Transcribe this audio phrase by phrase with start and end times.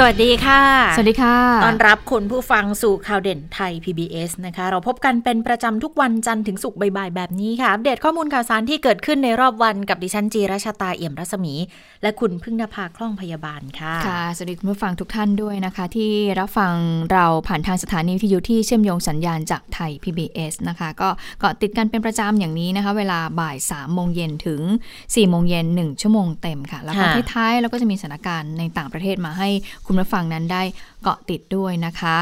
[0.00, 0.62] สวัสดีค่ะ
[0.96, 11.54] สวัสดีค่ะต้อนรับคุณผู้ฟังสู่ข่าวเด่นไทย PBS นะคะ เราพบกันเป็นประจำทุกวันจันทร์ถึงศุกร์บ่ายๆแบบนี้ค่ะ อัปเดตข้อมูลข่าวสารที่เกิดขึ้นในรอบวันกับดิฉันจีราชาตาเอี่ยมรัศมี
[12.02, 16.74] และคุณพึ่งนภาคล่องพยาบาลค่ะ ค่ะ สวัสดีคุณผู้ฟังทุกท่านด้วยนะคะ ที่รับฟัง
[17.12, 21.08] เราผ่านทางสถานีวิทยุที่เชื่อมโยงสัญญาณจากไทย PBS นะคะ ก็
[21.40, 24.60] เกาะติดกันเป็นประจำอย่างนี้นะคะ เวลาบ่าย3โมงเย็นถึง
[24.96, 29.50] 4โมงเย็น1ชั่วโมงเต็มค่ะ แล้วก็ค่ะท้ายๆเราก็จะมีสถานการณ์ในต่างประเทศมาให้
[29.88, 30.62] คุณผู้ฟังนั้นได้
[31.02, 32.16] เกาะติดด้วยนะคะ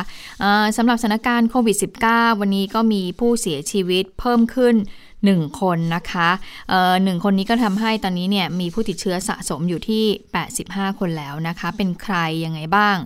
[0.76, 1.76] สำหรับสถานการณ์โควิด
[2.08, 4.74] -19 วันนี้ก็มีผู้เสียชีวิตเพิ่มขึ้น
[5.16, 6.28] 1 คนนะคะ
[6.68, 10.04] เอ่อหนึ่งคนนี้ก็ทำให้ตอนนี้เนี่ยมีผู้ติดเชื้อสะสมอยู่ที่
[10.52, 12.96] 85 คนแล้วนะคะ เป็นใครยังไงบ้าง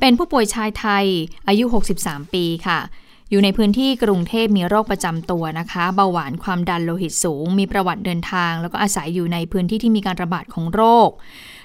[0.00, 1.04] เป็นผู้ป่วยชายไทย
[1.48, 1.64] อายุ
[1.98, 2.80] 63 ปีค่ะ
[3.30, 11.10] อยู่ในพื้นที่กรุงเทพมีโรคประจำตัวนะคะ เบาหวานความดันโลหิตสูง มีประวัติเดินทาง แล้วก็อาศัยอยู่ในพื้นที่ที่มีการระบาดของโรค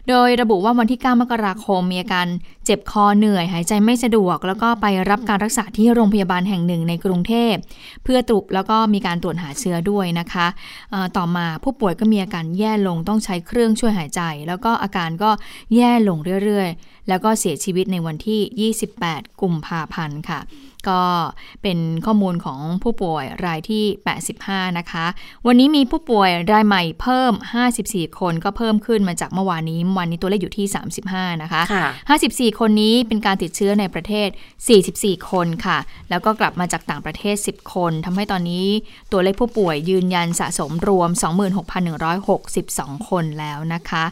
[0.10, 2.28] โดยระบุว่าวันที่ 9 มกราคมมีอาการ
[2.66, 7.54] เจ็บคอเหนื่อย หายใจไม่สะดวก แล้วก็ไปรับการรักษาที่โรงพยาบาลแห่งหนึ่งในกรุงเทพ
[8.04, 10.48] เพื่อตรวจแล้วก็มีการตรวจหาเชื้อด้วยนะคะ
[11.18, 15.32] ต่อมาผู้ป่วยก็มีอาการแย่ลงต้องใช้เครื่องช่วยหายใจ แล้วก็อาการก็
[15.76, 18.72] แย่ลงเรื่อยๆ แล้วก็เสียชีวิตในวันที่
[19.12, 20.40] 28 กุมภาพันธ์ค่ะ
[20.90, 21.02] ก็
[21.64, 23.86] เป็นข้อมูลของผู้ป่วยรายที่
[24.32, 25.06] 85 นะคะ
[25.48, 27.34] วันนี้มีผู้ป่วยรายใหม่เพิ่ม
[27.76, 30.66] 54 คนก็เพิ่มขึ้นมาจากเมื่อวานนี้เมื่อวานนี้ตัวเลขอยู่ที่
[31.06, 31.88] 35 นะคะค่ะ
[32.22, 34.30] 54 คนนี้เป็นการติดเชื้อในประเทศ
[34.80, 35.78] 44 คนค่ะ
[36.10, 38.68] แล้วก็กลับมาจากต่างประเทศ 10 คนทำให้ตอนนี้
[39.12, 41.10] ตัวเลขผู้ป่วยยืนยันสะสมรวม
[41.90, 44.04] 26,162 คนแล้วนะคะ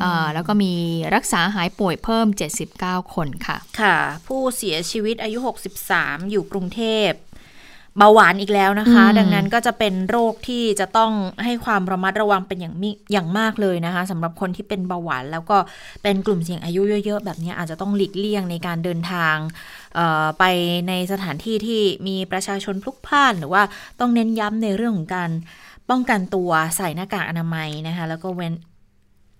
[0.00, 0.72] เอ่อแล้วก็มี
[1.14, 2.26] รักษาหายป่วยเพิ่ม
[2.70, 3.96] 79 คนค่ะ ค่ะ
[4.28, 7.10] ผู้เสียชีวิตอายุ 63อยู่กรุงเทพ
[7.98, 11.12] เบาหวานอีกแล้วนะคะอืมดังนั้นก็จะเป็นโรคที่จะต้อง
[11.44, 15.58] ให้ความระมัดระวังเป็นอย่างมิอย่างมากเลยนะคะสำหรับคนที่เป็นเบาหวาน แล้วก็
[16.02, 19.36] เป็นกลุ่มเสี่ยงอายุเยอะๆ แบบนี้อาจจะต้องหลีกเลี่ยงในการเดินทาง
[19.94, 20.44] เอ่อไป
[20.88, 23.62] ในสถานที่ที่มีประชาชนพลุกพล่าน หรือว่า
[24.00, 25.30] ต้องเน้นย้ำในเรื่องของการ
[25.90, 28.54] ป้องกันตัวใส่หน้ากากอนามัยนะคะแล้วก็เว้น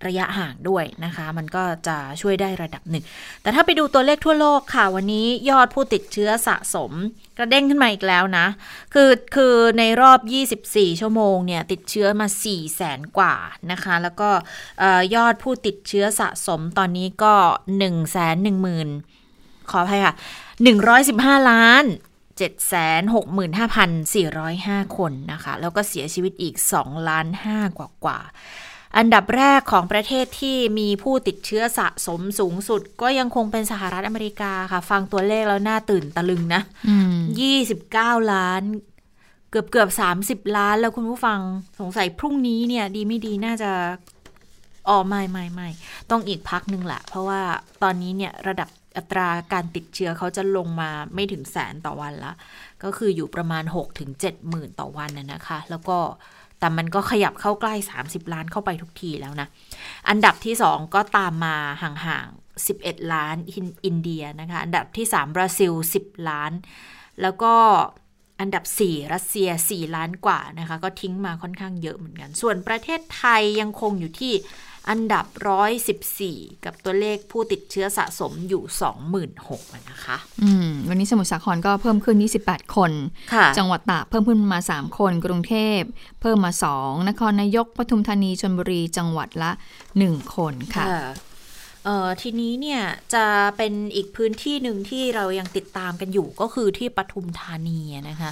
[0.07, 3.03] ระยะห่างด้วยนะคะ มันก็จะช่วยได้ระดับหนึ่ง
[3.41, 6.91] แต่ถ้าไปดูตัวเลขทั่วโลกค่ะ วันนี้ยอดผู้ติดเชื้อสะสม
[7.37, 8.45] กระเด้งขึ้นมาอีกแล้วนะ
[8.93, 10.19] คือคือในรอบ
[10.65, 13.35] 24 ชั่วโมงเนี่ย ติดเชื้อมา 4 0 0แสนกว่า
[13.71, 14.29] นะคะ แล้วก็
[15.15, 17.33] ยอดผู้ติดเชื้อสะสมตอนนี้ก็
[17.79, 17.87] 1 1 0 0
[18.85, 20.13] 0 0 ขออภัยค่ะ
[20.81, 21.85] 115 ล้าน
[22.39, 28.19] 765,405 คนนะคะ แล้วก็เสียชีวิตอีก 2 ล้าน5กว่ากว่า
[28.97, 37.15] อันดับแรกของประเทศที่มีผู้ติดเชื้อสะสมสูงสุด ก็ยังคงเป็นสหรัฐอเมริกาค่ะ ฟังตัวเลขแล้วน่าตื่นตะลึงนะอืม
[37.73, 38.61] 29ล้าน
[39.49, 39.89] เกือบเกือบ
[40.45, 41.39] 30ล้านแล้วคุณผู้ฟัง
[41.79, 43.71] สงสัยพรุ่งนี้เนี่ย ดีไม่ดีน่าจะ
[44.87, 45.67] อ๋อไม่ไม่ไม่
[46.11, 47.41] ต้องอีกพักหนึ่งแหละ เพราะว่า
[47.83, 52.31] ตอนนี้เนี่ยระดับอัตราการติดเชื้อเขาจะลงมาไม่ถึงแสนต่อวันละ
[52.85, 54.11] ก็คืออยู่ประมาณ 6-7ถึง
[54.49, 55.97] หมื่นต่อวันน่ะนะคะ แล้วก็
[56.59, 57.73] แต่มันก็ขยับเข้าใกล้
[58.03, 59.47] 30 ล้านเข้าไปทุกทีแล้วนะ
[60.09, 66.51] อันดับที่ 2 ก็ตามมาห่างๆ 11 ล้านอินอินเดียนะคะ อันดับที่ 3 บราซิล 10 ล้าน
[67.21, 67.53] แล้วก็
[68.39, 74.33] อันดับ 4 รัสเซีย 4 ล้านกว่านะคะ ก็ทิ้งมาค่อนข้างเยอะเหมือนกัน ส่วนประเทศไทยยังคงอยู่ที่
[74.89, 75.25] อันดับ
[75.95, 78.63] 114 กับตัวเลขผู้ติดเชื้อสะสมอยู่
[79.23, 82.91] 26,000นะคะอืมวันนี้สมุทรสาครก็เพิ่มขึ้น 28 คน
[83.33, 85.79] ค่ะจังหวัดตากเพิ่มขึ้นมา 3 คน กรุงเทพ
[86.21, 89.51] เพิ่มมา 2 นครนายกปทุมธานีชลบุรีจังหวัดละ
[89.93, 91.07] 1 คนค่ะเอ่อ
[92.21, 92.81] ทีนี้เนี่ย
[93.13, 93.25] จะ
[93.57, 97.79] เป็นอีกพื้นที่หนึ่งที่เรายังติดตามกันอยู่ก็คือที่ปทุมธานี
[98.09, 98.31] นะคะ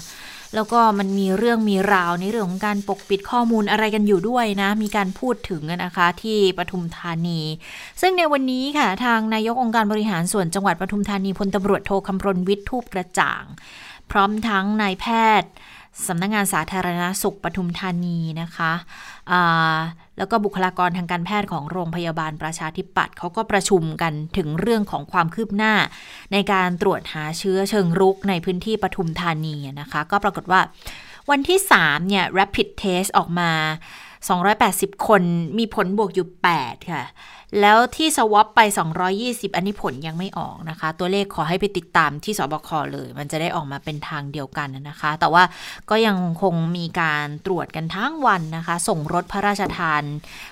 [0.56, 7.42] แล้วก็มันมีเรื่องมีราวในเรื่องของการปกปิดข้อมูลอะไรกันอยู่ด้วยนะ มีการพูดถึงนะคะที่ปทุมธานี
[8.02, 13.44] ซึ่งในวันนี้ค่ะทางนายกองค์การบริหารส่วนจังหวัดปทุมธานีพลตำรวจโทคำรณวิทย์ทูปกระจ่าง
[14.12, 15.06] พร้อมทั้งนายแพ
[15.42, 15.52] ทย์
[16.08, 18.74] สำนักงานสาธารณสุขปทุมธานีนะคะ
[20.18, 25.74] แล้วก็บุคลากรทางการแพทย์ของโรงพยาบาลประชาธิปัตย์เขาก็ประชุมกันถึงเรื่องของความคืบหน้า
[26.34, 30.62] ในการตรวจหาเชื้อเชิงรุกในพื้นที่ปทุมธานีนะคะ ก็ปรากฏว่า
[31.32, 33.52] วันที่ 3 เนี่ย rapid test ออกมา
[34.30, 35.22] 280 คน
[35.58, 36.28] มีผลบวกอยู่
[36.60, 37.04] 8 ค่ะ
[37.62, 38.60] แล้วที่สวอปไป
[39.10, 45.44] 220 อันนี้ผลยังไม่ออกนะคะ ตัวเลขขอให้ไปติดตามที่สบคเลย มันจะได้ออกมาเป็นทางเดียวกันนะคะ แต่ว่า
[45.90, 50.04] ก็ยังคงมีการตรวจกันทั้งวันนะคะ ส่งรถพระราชทาน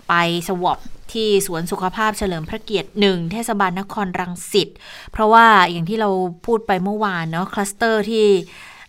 [0.09, 0.13] ไป
[0.47, 0.79] swab
[1.13, 4.69] ที่สวนสุขภาพเฉลิมพระเกียรติหนึ่งเทศบาลนครรังสิต
[5.11, 6.09] เพราะว่าอย่างที่เรา
[6.45, 8.25] พูดไปเมื่อวานเนาะคลัสเตอร์ที่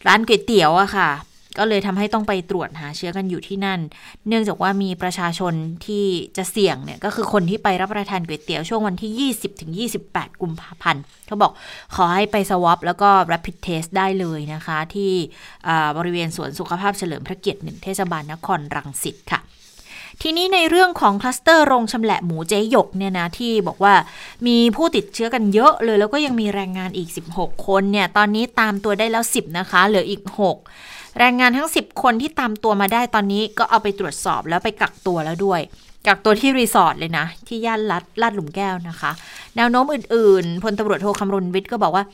[0.07, 1.11] ร้านก๋วยเตี๋ยวอะค่ะ
[1.59, 3.81] ก็เลยทำให้ต้องไปตรวจหาเชื้อกันอยู่ที่นั่น
[4.29, 5.55] เนื่องจากว่ามีประชาชน
[5.87, 6.05] ที่
[6.37, 9.73] จะเสี่ยงเนี่ยก็คือคนที่ไปรับประทานก๋วยเตี๋ยวช่วงวันที่ 20ถึง
[10.07, 11.53] 28 กุมภาพันธ์เขาบอก
[11.95, 15.13] ขอให้ไป swab แล้วก็ rapid test ได้เลยนะคะ ที่
[15.99, 19.41] บริเวณสวนสุขภาพเฉลิมพระเกียรติหนึ่งเทศบาลนครรังสิตค่ะ
[20.23, 23.95] ทีนี้ในเรื่องของคลัสเตอร์โรงชำแหละหมูเจ๊หยกเนี่ยนะที่บอกว่า
[24.47, 35.61] มีผู้ติดเชื้อกันเยอะเลย แล้วก็ยังมีแรงงานอีก 16 คนเนี่ยตอนนี้ตามตัวได้แล้ว 10 นะคะ เหลืออีก 6 แรงงานทั้ง 10 คนที่ตามตัวมาได้ตอนนี้ก็เอาไปตรวจสอบแล้วไปกักตัวแล้วด้วย
[36.07, 39.11] กักตัวที่รีสอร์ทเลยนะ ที่ย่านลัดลาดหลุมแก้วนะคะ
[39.57, 42.05] แนวโน้มอื่นๆพลตำรวจโทคำรณวิทย์ก็บอกว่า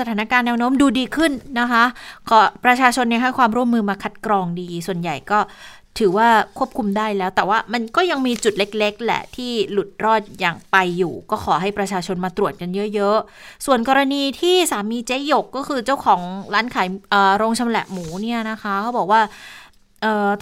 [0.00, 1.84] สถานการณ์แนวโน้มดูดีขึ้นนะคะ
[2.30, 5.38] ก็ประชาชนเนี่ยให้ความร่วมมือมาคัดกรองดี ส่วนใหญ่ก็
[5.98, 6.28] ถือว่า
[6.58, 16.20] ควบคุมได้แล้ว แต่ว่ามันก็ยังมีจุดเล็ก ๆ แหละที่หลุดรอดอย่างไปอยู่ ก็ขอให้ประชาชนมาตรวจกันเยอะ ๆ ส่วนกรณีที่สามีเจ๊หยกก็คือเจ้าของ
[16.54, 16.88] ร้านขาย
[17.36, 19.20] โรงชำแหละหมูเนี่ยนะคะเขาบอกว่า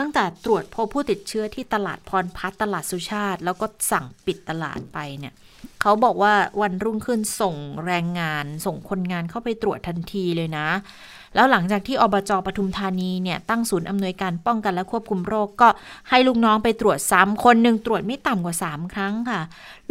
[0.01, 5.35] ตั้งแต่ตรวจพบผู้ติดเชื้อที่ตลาดพรพัฒตลาดสุชาติ แล้วก็สั่งปิดตลาดไปเนี่ย
[5.81, 7.57] เขาบอกว่าวันรุ่งขึ้นส่ง
[7.87, 10.69] แรงงาน ส่งคนงานเข้าไปตรวจทันทีเลยนะ
[11.35, 15.69] แล้วหลังจากที่อบจปทุมธานีเนี่ยตั้งศูนย์อำนวยการป้องกันและควบคุมโรคก็
[16.09, 19.41] ให้ลูกน้องไปตรวจซ้ำคนหนึ่งตรวจไม่ต่ำกว่า 3 ครั้งค่ะ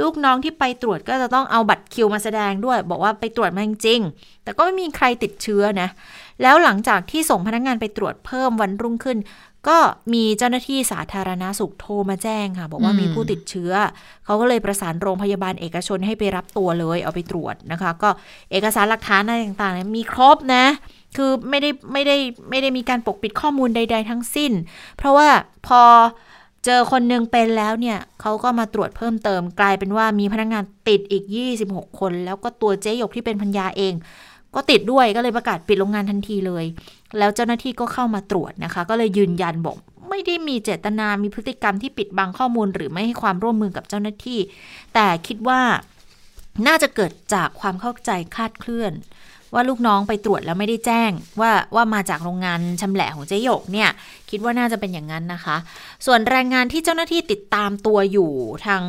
[0.02, 4.00] ลูกน้องที่ไปตรวจก็จะต้องเอาบัตรคิวมาแสดงด้วย บอกว่าไปตรวจมาจริง
[4.44, 5.90] แต่ก็ไม่มีใครติดเชื้อนะ
[6.42, 9.20] แล้วหลังจากที่ส่งพนักงงานไปตรวจเพิ่มวันรุ่งขึ้น
[9.70, 9.80] ก็
[10.14, 13.72] มีเจ้าหน้าที่สาธารณาสุขโทรมาแจ้งค่ะ บอกว่ามีผู้ติดเชื้อ
[14.26, 18.10] เขาก็เลยประสานโรงพยาบาลเอกชนให้ไปรับตัวเลย เอาไปตรวจนะคะ ก็
[18.52, 20.66] เอกสารหลักฐานอะไรต่างๆ มีครบนะ
[21.18, 22.18] คือไม่ได้ไม่ได้
[22.50, 24.52] ไม่ได้มีการปกปิดข้อมูลใด ๆ ทั้งสิ้น
[24.98, 25.30] เพราะว่า
[25.68, 25.82] พอ
[26.66, 31.24] เจอคนหนึ่งเป็นแล้วเนี่ยเขาก็มาตรวจเพิ่มเติมกลายเป็นว่ามีพนักงงานติดอีก
[31.62, 33.94] 26 คน แล้วก็ตัวเจ๊หยกที่เป็นพันยาเอง
[34.56, 36.66] ก็ติดด้วยก็เลยประกาศปิดโรงงานทันทีเลย
[37.18, 39.76] แล้วเจ้าหน้าที่ก็เข้ามาตรวจนะคะ ก็เลยยืนยันบอก
[40.10, 44.40] ไม่ได้มีเจตนามีพฤติกรรมที่ปิดบังข้อมูลหรือไม่ให้ความร่วมมือกับเจ้าหน้าที่
[44.94, 45.62] แต่คิดว่า
[46.68, 48.94] น่าจะเกิดจากความเข้าใจคาดเคลื่อน
[49.54, 51.12] ว่าลูกน้องไปตรวจแล้วไม่ได้แจ้ง
[51.42, 53.90] ว่าว่ามาจากโรงงานชำแหละของเจยกเนี่ย
[54.30, 55.58] คิดว่าน่าจะเป็นอย่างนั้นนะคะ
[56.06, 58.32] ส่วนแรงงานที่เจ้าหน้าที่ติดตามตัวอยู่
[58.66, 58.84] ทาง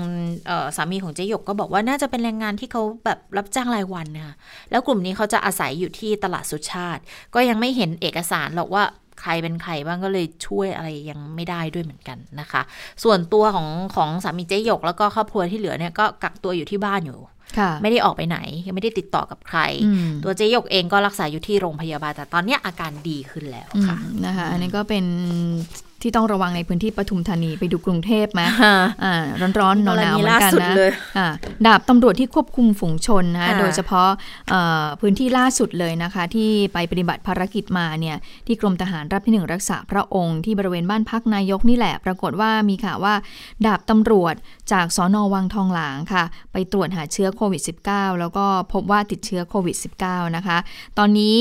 [0.77, 4.35] สามีของเจยกก็บอกว่าน่าจะเป็นแรงงานที่เขาแบบรับจ้างรายวันนะคะ
[4.71, 7.03] แล้วกลุ่มนี้เขาจะอาศัยอยู่ที่ตลาดสุชาติ
[7.35, 8.85] ก็ยังไม่เห็นเอกสารหรอกว่า
[9.21, 12.63] ใครเป็นใครบ้างก็เลยช่วยอะไรยังไม่ได้ด้วยเหมือนกันนะคะ
[13.05, 17.19] ส่วนตัวของของสามีเจยกแล้วก็ครอบครัวที่เหลือเนี่ยก็กักตัวอยู่ที่บ้านอยู่
[17.83, 19.61] ไม่ได้ออกไปไหนยังไม่ได้ติดต่อกับใคร
[20.25, 23.97] ตัวเจยกเองก็รักษาอยู่ที่โรงพยาบาลแต่ตอนนี้อาการดีขึ้นแล้วค่ะ
[24.27, 25.05] นะคะอันนี้ก็เป็น
[26.03, 28.43] ที่ต้องระวังในพื้นที่ปทุมธานีไปดูกรุงเทพไหม
[29.61, 30.71] ร้อนๆหนาวๆเหมือนกันนะ
[31.67, 34.09] ดาบตำรวจที่ควบคุมฝูงชนนะโดยเฉพาะ
[35.01, 38.17] พื้นที่ล่าสุดเลยนะคะ ที่ไปปฏิบัติภารกิจมาเนี่ย
[38.47, 43.15] ที่กรมทหารรับที่หนึ่งรักษาพระองค์ที่บริเวณบ้านพักนายกนี่แหละ ปรากฏว่ามีข่าวว่า
[43.67, 44.35] ดาบตำรวจ
[44.73, 50.59] จากสอนอวังทองหลางค่ะ ไปตรวจหาเชื้อโควิด -19 แล้วก็พบว่าติดเชื้อโควิด -19 นะคะ
[50.99, 51.37] ตอนนี้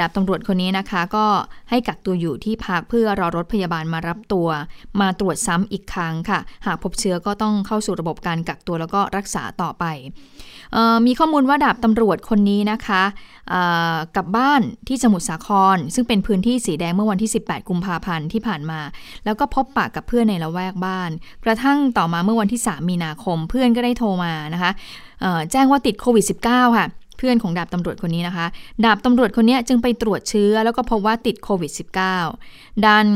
[0.00, 1.26] ดาบตำรวจคนนี้นะคะ ก็
[1.70, 4.48] ให้กักตัวอยู่ที่พักเพื่อรอรถถพยาบาลมารับตัว
[5.00, 9.84] มาตรวจซ้ำอีกครั้งค่ะ หากพบเชื้อก็ต้องเข้าสู่ระบบการกักตัวแล้วก็รักษาต่อไป
[11.06, 13.02] มีข้อมูลว่าดาบตำรวจคนนี้นะคะ
[14.16, 18.80] กับบ้านที่สมุทรสาคร ซึ่งเป็นพื้นที่สีแดงเมื่อวันที่ 18 กุมภาพันธ์ที่ผ่านมา
[19.24, 21.10] แล้วก็พบปะกับเพื่อนในละแวกบ้าน
[21.44, 24.70] กระทั่งต่อมาเมื่อวันที่ 3 มีนาคม เพื่อนก็ได้โทรมานะคะ
[25.52, 26.86] แจ้งว่าติดโควิด -19 ค่ะ
[27.16, 28.46] เพื่อนของดาบตำรวจคนนี้นะคะ
[28.84, 31.72] ดาบตำรวจคนนี้จึงไปตรวจเชื้อแล้วก็พบว่าติดโควิด
[32.28, 33.06] -19 ด้าน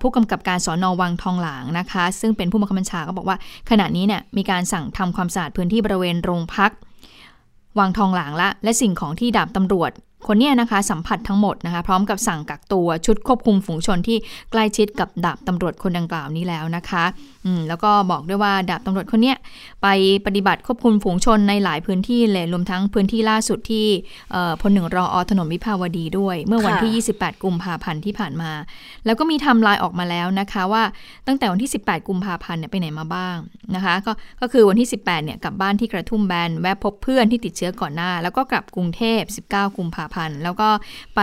[0.00, 3.36] ผู้กำกับการสอนอวังทองหลางนะคะ ซึ่งเป็นผู้บังคับบัญชาก็บอกว่า
[3.70, 6.72] ขณะนี้เนี่ยมีการสั่งทำความสะอาดพื้นที่บริเวณโรงพัก
[7.78, 9.90] วังทองหลางละ และสิ่งของที่ดาบตำรวจ
[10.26, 14.16] คนนี้นะคะสัมผัสทั้งหมดนะคะพร้อมกับสั่งกักตัวชุดควบคุมฝูงชนที่
[14.50, 17.04] ใกล้ชิดกับดาบตำรวจคนดังกล่าวนี้แล้วนะคะ
[17.44, 19.34] อืมแล้วก็บอกด้วยว่าดาบตำรวจคนนี้
[19.82, 19.88] ไป
[20.26, 23.86] ปฏิบัติควบคุมฝูงชนในหลายพื้นที่เลยรวมทั้งพื้นที่ล่าสุดที่
[24.60, 28.52] พลหนึ่งรออถนนวิภาวดีด้วย เมื่อวันที่ 28 กุมภาพันธ์ที่ผ่านมา
[29.06, 30.82] แล้วก็มีทำลายออกมาแล้วนะคะว่า
[31.26, 33.36] ตั้งแต่วันที่ 18 กุมภาพันธ์เนี่ยไปไหนมาบ้าง
[33.74, 40.68] นะคะก็ก็คือวันที่ 18เนี่ยกลับบ้านที่กระทุ่มแบนแวะพบเพื่อนที่ติดเชื้อก่อนหน้า แล้วก็กลับกรุงเทพ 19 กุมภาพันธ์ แล้วก็
[41.16, 41.20] ไป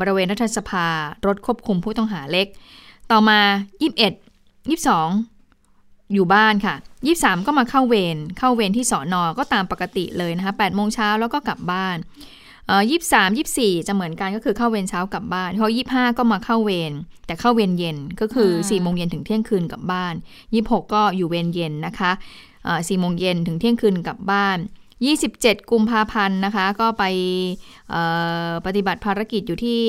[0.00, 0.86] บริเวณรัฐสภา
[1.26, 2.46] รถควบคุมผู้ต้องหาเล็ก
[3.10, 3.40] ต่อมา
[4.66, 6.74] 21 22 อยู่บ้านค่ะ
[7.10, 11.96] 23 ก็มาเข้าเวรเข้าเวรที่สอนอก็ตามปกติเลยนะคะ8โมงเช้าแล้วก็กลับบ้าน
[12.66, 12.82] เอ่อ
[13.12, 16.92] 23 24จะเหมือนกันก็คือเข้าเวรเช้ากลับบ้านพอ25ก็มาเข้าเวร
[17.26, 20.14] แต่เข้าเวรเย็นก็คือ4โมงเย็นถึงเที่ยงคืนกลับบ้าน
[20.52, 22.12] 26ก็อยู่เวรเย็นนะคะ
[22.64, 24.58] เอ่อ4โมงเย็นถึงเที่ยงคืนกลับบ้าน
[25.08, 27.04] 27 กุมภาพันธ์นะคะ ก็ไป
[28.66, 29.82] ปฏิบัติภารกิจอยู่ที่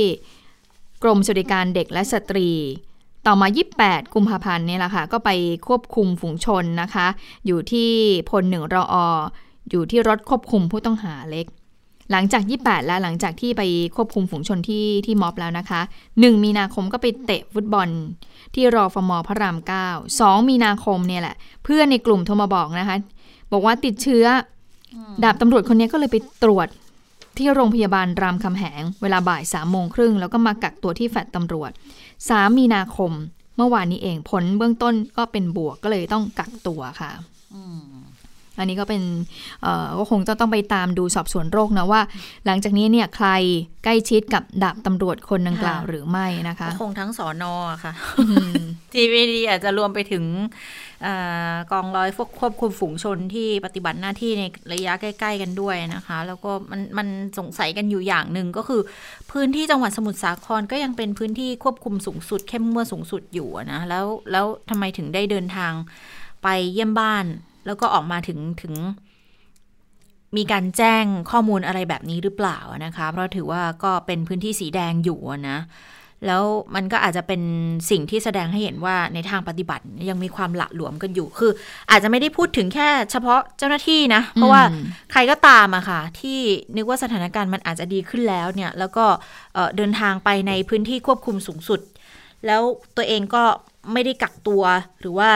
[1.03, 2.50] กรมสวัสดิการเด็กและสตรี
[3.27, 3.48] ต่อมา
[3.80, 5.30] 28 กุมภาพันธ์นี่แหละค่ะ ก็ไป
[5.68, 7.08] ควบคุมฝูงชนนะคะ
[7.46, 7.89] อยู่ที่
[8.30, 8.96] พลหนึ่งรออ
[9.70, 11.46] อยู่ที่รถควบคุมผู้ต้องหาเล็ก
[12.12, 13.63] หลังจาก 28 แล้วหลังจากที่ไป
[13.96, 17.89] ควบคุมฝูงชนที่ที่ม็อบแล้วนะคะ 1 มีนาคมก็ไปเตะฟุตบอล
[18.56, 22.98] ที่รอฟมพระราม 9 2 มีนาคมเนี่ยแหละ เพื่อนในกลุ่มโทรมาบอกนะคะ
[23.51, 24.25] บอกว่าติดเชื้อ
[25.24, 26.68] ดาบตำรวจคนนี้ก็เลยไปตรวจ
[27.38, 31.72] ที่โรงพยาบาลรามคำแหง เวลาบ่ายสามโมงครึ่ง แล้วก็มากักตัวที่แฟลตตำรวจ
[32.16, 33.12] 3มีนาคม
[33.58, 37.12] เมื่อวานนี้เองผลเบื้องต้นก็เป็นบวกก็เลยต้องกักตัวค่ะ
[38.62, 39.03] อันนี้ก็เป็น
[39.62, 42.01] เอ่อก็คงจะต้องไปตามดูสอบสวนโรคนะว่า
[42.46, 43.30] หลังจากนี้เนี่ยใคร
[43.84, 47.53] ใกล้ชิดกับดาบตำรวจคนดังกล่าวค่ะหรือไม่นะคะก็คงทั้งสอนอ
[47.84, 47.94] ค่ะ
[48.94, 50.24] ทีวีดีอาจจะรวมไปถึง
[51.06, 57.08] อากองร้อยควบคุมฝูงชนที่ปฏิบัติหน้าที่ในระยะใกล้ ๆ กันด้วยนะคะ แล้วก็มันมัน
[57.39, 58.82] สงสัยกันอยู่อย่างหนึ่งก็คือ
[59.32, 65.74] พื้นที่จังหวัดสมุทรสาครก็ยังเป็นพื้นที่ควบคุมสูงสุด เข้มงวดสูงสุดอยู่อะนะแล้วแล้วทำไมถึงได้เดินทาง
[66.44, 67.25] ไปเยี่ยมบ้าน
[67.65, 68.74] แล้วก็ออกมาถึงถึง
[70.38, 75.60] มีการแจ้งข้อมูลอะไรแบบนี้หรือเปล่านะคะ เพราะถือว่าก็เป็นพื้นที่สีแดงอยู่นะ
[76.27, 76.44] แล้ว
[76.75, 77.41] มันก็อาจจะเป็น
[77.89, 81.51] สิ่งที่แสดงให้เห็นว่าในทางปฏิบัติยังมีความหละหลวมกันอยู่ คือ
[81.89, 84.62] อาจจะไม่ได้พูดถึงแค่เฉพาะเจ้าหน้าที่นะ เพราะว่า
[85.12, 86.39] ใครก็ตามอะค่ะ ที่
[86.75, 89.06] นึกว่าสถานการณ์มันอาจจะดีขึ้นแล้วเนี่ย แล้วก็
[89.53, 91.80] เเดินทางไปในพื้นที่ควบคุมสูงสุด
[92.46, 92.62] แล้ว
[92.98, 93.44] ตัวเองก็
[93.94, 94.63] ไม่ได้กักตัว
[95.00, 95.30] หรือว่า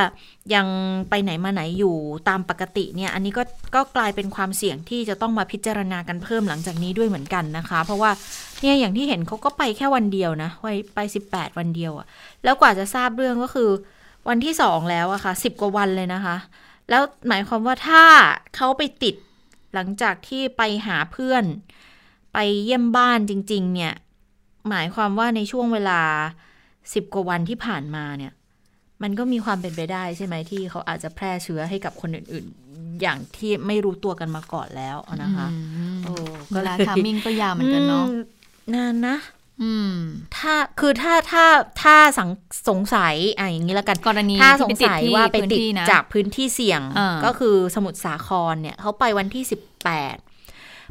[0.54, 0.68] ยัง
[1.10, 1.96] ไปไหนมาไหนอยู่
[2.30, 3.44] ตามปกติเนี่ย อันนี้ก็
[3.75, 8.12] ก็กลายเป็นความเสี่ยงที่จะต้องมาพิจารณากันเพิ่มหลังจากนี้ด้วยเหมือนกันนะคะ เพราะว่า
[8.62, 12.08] เนี่ยอย่างที่เห็นเขาก็ไปแค่วันเดียวนะไปไปสิบแปดวันเดียวอะ
[12.44, 13.70] แล้วกว่าจะทราบเรื่องก็คือ
[14.30, 16.36] วันที่สองแล้วอะค่ะสิบกว่าวันเลยนะคะ
[16.90, 18.04] แล้วหมายความว่าถ้า
[18.56, 19.16] เขาไปติด
[19.74, 21.44] หลังจากที่ไปหาเพื่อน
[22.34, 23.94] ไปเยี่ยมบ้านจริง ๆ เนี่ย
[24.70, 26.02] หมายความว่าในช่วงเวลา
[26.94, 28.32] สิบกว่าวันที่ผ่านมาเนี่ย
[29.04, 35.60] มันก็มีความเป็นไปได้ใช่ไหมที่เขาอาจจะแพร่เชื้อให้กับคนอื่น ๆ อย่างที่ไม่รู้ตัวกันมาก่อนแล้วนะคะอื
[35.96, 36.14] มโอ้
[36.54, 38.22] เวลาก็ยทามมิ่งก็ยาวเหมือนกันเนาะอืม
[38.74, 39.18] นานนะ
[39.64, 39.96] อืม
[40.38, 41.46] ถ้าคือถ้าถ้า
[41.82, 42.30] ถ้าสัง
[42.70, 50.18] สงสัยอะอย่างนี้แล้วกันกรณีถ้าสที่งไปติดสัยที่ว่าไปพื้นติดที่นะจากพื้นที่เสี่ยงอ่าก็คือสมุทรสาครเนี่ยเขาไปวันที่สิบแปด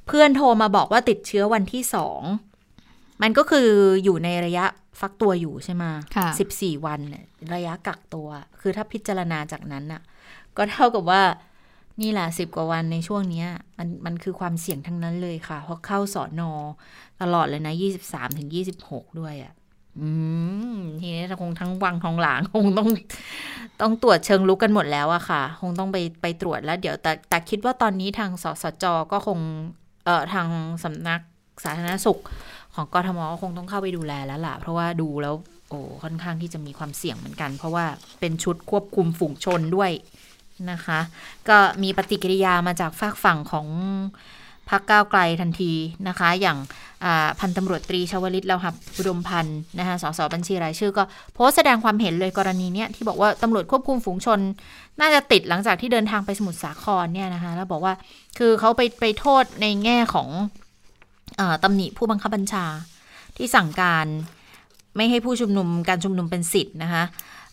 [0.06, 2.20] เพื่อนโทรมาบอกว่าติดเชื้อวันที่สอง
[3.22, 3.68] มันก็คือ
[4.04, 4.64] อยู่ในระยะ
[5.00, 5.84] ฟักตัวอยู่ใช่ไหม
[6.16, 8.28] ค่ะสิบสี่วันเนี่ยระยะกักตัว
[8.60, 10.02] คือถ้าพิจารณาจากนั้นน่ะ
[10.56, 11.22] ก็เท่ากับว่า
[12.02, 16.52] นี่แหละสิบกว่าวันในช่วงเนี้ยมันมันคือความเสี่ยงทั้งนั้นเลยค่ะ เพราะเข้าสอนอ
[17.22, 19.52] ตลอดเลยนะยี่สิบสามถึงยี่สิบหกด้วยอะ่ะ
[20.00, 20.08] อื
[20.74, 22.88] มทีนี้คงทั้งวังทองหลางคงต้อง
[23.80, 29.38] ต้องตรวจเชิงลุกกันหมดแล้วอะค่ะ คงต้องไปไปตรวจแล้ว เดี๋ยวแต่แต่คิดว่าตอนนี้ทางสสจก็คง
[30.04, 30.46] เอ่อทาง
[30.84, 31.20] สำนัก
[31.64, 32.18] สาธารณสุข
[32.74, 35.34] ของกทมก็คงต้องเข้าไปดูแลแล้วล่ะ เพราะว่าดูแล้ว
[35.68, 37.84] โอ้ค่อนข้างที่จะมีความเสี่ยงเหมือนกัน เพราะว่า
[38.20, 39.90] เป็นชุดควบคุมฝูงชนด้วย
[40.70, 41.00] นะคะ
[41.48, 43.66] ก็มีปฏิกิริยามาจากฝากฝั่งของ
[44.70, 45.72] พรรคก้าวไกลทันที
[46.08, 46.58] นะคะ อย่าง
[47.40, 51.04] พันตำรวจตรีชวลิตเลาหับอุดมพันธ์นะคะสสบัญชีรายชื่อก็
[51.34, 54.40] โพสต์แสดงความเห็นเลยกรณีเนี้ยที่บอกว่าตำรวจควบคุมฝูงชน
[55.00, 57.94] น่าจะติดหลังจากที่เดินทางไปสมุทรสาครเนี่ยนะคะ แล้วบอกว่า
[58.38, 60.28] คือเขาไปไปโทษในแง่ของ
[61.62, 62.66] ตำหนิผู้บังคับบัญชา
[63.36, 64.06] ที่สั่งการ
[64.96, 67.04] ไม่ให้ผู้ชุมนุมการชุมนุมเป็นสิทธิ์นะคะ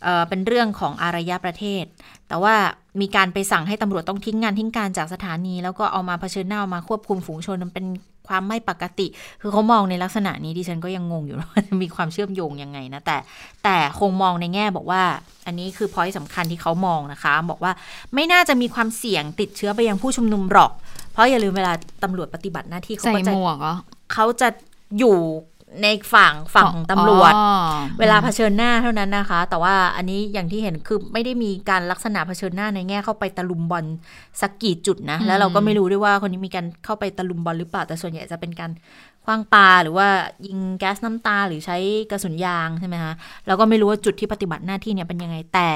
[0.03, 1.83] เเป็นเรื่องของอารยประเทศ
[2.27, 2.55] แต่ว่า
[3.01, 7.85] มีการไปสั่งให้ตำรวจต้องทิ้งงานทิ้งการจากสถานี แล้วก็เอามาเผชิญหน้าเอามาควบคุมฝูงชนมันเป็น
[8.27, 9.07] ความไม่ปกติ
[9.41, 13.17] คือเขามองในลักษณะนี้ดิฉันก็ยังงงอยู่ว่ามีความเชื่อมโยงยังไงนะ แต่
[13.63, 15.03] แต่คงมองในแง่บอกว่า
[15.45, 17.71] อันนี้คือพอยต์สำคัญที่เขามองนะคะ บอกว่า
[18.13, 20.71] ไม่น่าจะมีความเสี่ยงติดเชื้อไปยังผู้ชุมนุมหรอก
[21.11, 23.75] เพราะอย่าลืมเวลาตำรวจปฏิบัติหน้าที่เขาใส่ก็จะหมวกเหรอ
[24.13, 24.47] เขาจะ
[24.99, 25.17] อยู่
[25.83, 27.47] ในฝั่งฝั่งของตำรวจอ๋อ
[27.99, 33.85] เวลาเผชิญหน้าเท่านั้นนะคะ แต่ว่าอันนี้อย่างที่เห็นคือไม่ได้มีการลักษณะเผชิญหน้าในแง่เข้าไปตะลุมบอล
[34.41, 38.71] สักกี่จุดนะ แล้วเราก็ไม่รู้ด้วยว่าคนนี้มีการเข้าไปตะลุมบอลหรือเปล่าแต่ส่วนใหญ่จะเป็นการ
[39.25, 40.07] คว้างปาหรือว่า
[40.45, 41.77] ยิงแก๊สน้ำตาหรือใช้
[42.11, 43.13] กระสุนยางใช่ไหมคะ
[43.47, 45.71] เราก็ไม่รู้ว่าจุดที่ปฏิบัติหน้าที่เนี่ยเป็นยังไงแต่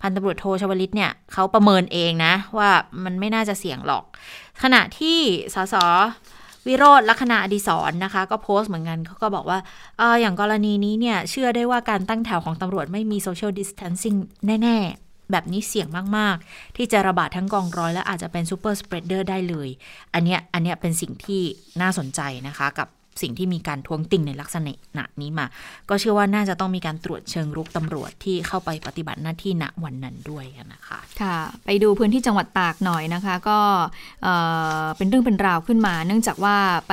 [0.00, 2.70] พันตำรวจโทชวลิตเนี่ยเขาประเมินเองนะ ว่า
[3.04, 4.04] มันไม่น่าจะเสี่ยงหรอก
[4.62, 5.18] ขณะที่
[5.54, 5.74] สส
[6.66, 9.58] วิโรจน์ ลักขณาอดิศรนะคะ ก็โพสต์เหมือนกันเขาก็บอกว่า
[10.00, 14.14] อออย่างกรณีนี้เนี่ย เชื่อได้ว่าการตั้งแถวของตำรวจไม่มี social distancing
[14.62, 19.68] แน่ ๆ แบบนี้เสี่ยงมาก ๆ ที่จะระบาดทั้งกองร้อยและอาจจะเป็น super spreader ได้เลย
[20.14, 21.42] อันเนี้ยอันเนี้ยเป็นสิ่งที่
[21.80, 22.88] น่าสนใจนะคะกับ
[23.22, 25.46] สิ่งที่มีการทวงติงในลักษณะนี้มา
[25.88, 33.58] ก็เชื่อว่าน่าจะต้องมีการตรวจเชิงรุกตำรวจที่เข้าไปปฏิบัติหน้าที่ณวันนั้นด้วยนะคะค่ะ ไปดูพื้นที่จังหวัดตากหน่อยนะคะ ก็
[34.22, 36.56] เเป็นเรื่องเป็นราวขึ้นมา เนื่องจากว่า
[36.88, 36.92] ไป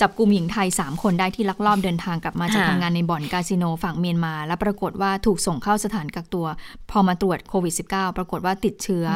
[0.00, 6.46] จับกลุ่มหญิงไทย 3 คนได้ที่ลักลอบเดินทางกลับมาจากทำงานในบ่อนคาสิโนฝั่งเมียนมา แล้วปรากฏว่าถูกส่งเข้าสถานกักตัว
[6.90, 9.06] พอมาตรวจโควิด -19 ปรากฏว่าติดเชื้อ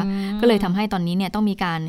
[0.40, 1.80] ก็เลยทำให้ตอนนี้เนี่ยต้องมีการ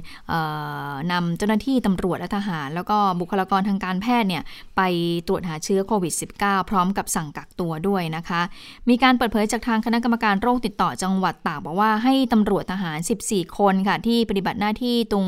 [1.11, 4.43] นำเจ้าหน้าที่ตำรวจและทหาร แล้วก็บุคลากรทางการแพทย์เนี่ย
[4.77, 4.81] ไป
[5.27, 8.41] ตรวจหาเชื้อโควิด -19 พร้อมกับสั่งกักตัวด้วยนะคะ
[8.89, 15.25] มีการเปิดเผยจากทางคณะกรรมการโรคติดต่อจังหวัดตากบอกว่าให้ตำรวจทหาร 14 คนค่ะ ที่ปฏิบัติหน้าที่ตรง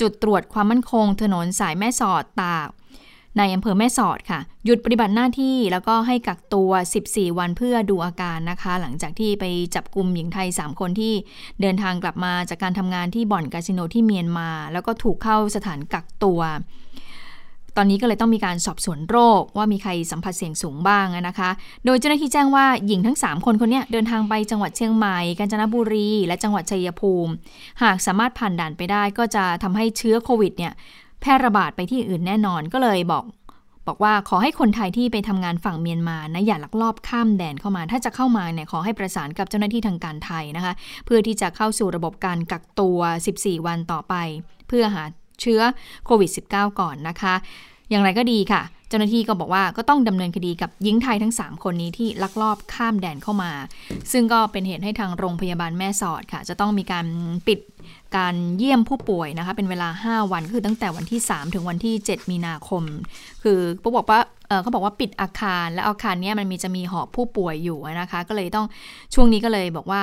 [0.00, 2.68] จุดตรวจความมั่นคง ถนนสายแม่สอดตาก
[3.38, 6.70] ในอำเภอแม่สอดค่ะ หยุดปฏิบัติหน้าที่แล้วก็ให้กักตัว
[7.04, 11.14] 14 วันเพื่อดูอาการนะคะ หลังจากที่ไปจับกลุ่มหญิงไทย 3 คนที่
[11.60, 16.40] เดินทางกลับมาจากการทำงานที่บ่อนคาสิโนที่เมียนมา แล้วก็ถูกเข้าสถานกักตัว
[17.76, 21.50] ตอนนี้ก็เลยต้องมีการสอบสวนโรคว่ามีใครสัมผัสเสี่ยงสูงบ้างนะคะ
[21.84, 27.32] โดยเจ้าหน้าที่แจ้งว่าหญิงทั้ง 3 คนคนนี้เดินทางไปจังหวัดเชียงใหม่ กาญจนบุรี และจังหวัดชัยภูมิ
[27.82, 30.72] หากสามารถผ่านด่านไปได้ก็จะทำให้เชื้อโควิดเนี่ย
[31.20, 33.24] แพร่ระบาดไปที่อื่นแน่นอนก็เลยบอก
[33.86, 40.72] บอกว่าขอให้คนไทยที่ไปทำงานฝั่งเมียนมานะอย่าลักลอบข้ามแดนเข้ามา ถ้าจะเข้ามาเนี่ยขอให้ประสานกับเจ้าหน้าที่ทางการไทยนะคะ
[41.04, 42.98] เพื่อที่จะเข้าสู่ระบบการกักตัว
[43.34, 44.14] 14 วันต่อไป
[44.68, 45.04] เพื่อหา
[45.40, 45.60] เชื้อ
[46.06, 47.34] โควิด -19 ก่อนนะคะ
[47.90, 53.52] อย่างไรก็ดีค่ะ เจ้าหน้าที่ก็บอกว่าก็ต้องดำเนินคดีกับหญิงไทยทั้ง 3 คนนี้ที่ลักลอบข้ามแดนเข้ามา
[54.12, 57.06] ซึ่งก็เป็นเหตุให้ทางโรงพยาบาลแม่สอดค่ะ จะต้องมีการ
[57.48, 57.58] ปิด
[58.16, 62.82] การเยี่ยมผู้ป่วยนะคะ เป็นเวลา 5 วันคือตั้งแต่วันที่ 3 ถึงวันที่ 7 มีนาคม
[63.42, 64.20] คือเขาบอกว่า
[64.62, 68.66] เขาบอกว่าปิดอาคาร และอาคารนี้มันมีจะมีหอผู้ป่วยอยู่นะคะ ก็เลยต้อง
[69.14, 70.02] ช่วงนี้ก็เลยบอกว่า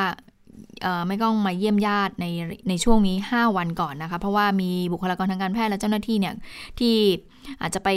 [1.07, 2.25] ไม่ต้องมาเยี่ยมญาติใน
[2.69, 6.33] ในช่วงนี้ 5 วันก่อนนะคะ เพราะว่ามีบุคลากรทางการแพทย์และเจ้าหน้าที่เนี่ย
[6.79, 6.95] ที่
[7.61, 7.89] อาจจะไป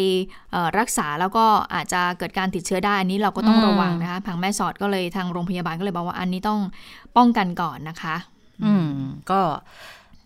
[0.78, 6.60] รักษาแล้วก็อาจจะเกิดการติดเชื้อได้อันนี้เราก็ต้องระวังนะคะผังแม่สอดก็เลยทางโรงพยาบาลก็เลยบอกว่าอันนี้ต้อง
[7.16, 8.16] ป้องกันก่อนนะคะ
[8.64, 8.88] อืม
[9.30, 9.40] ก็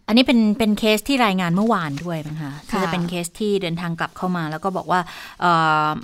[0.07, 5.01] อันนี้เป็นเป็นเคสที่รายงานเมื่อวานด้วยนะคะที่จะเป็นเคสที่เดินทางกลับเข้ามา แล้วก็บอกว่า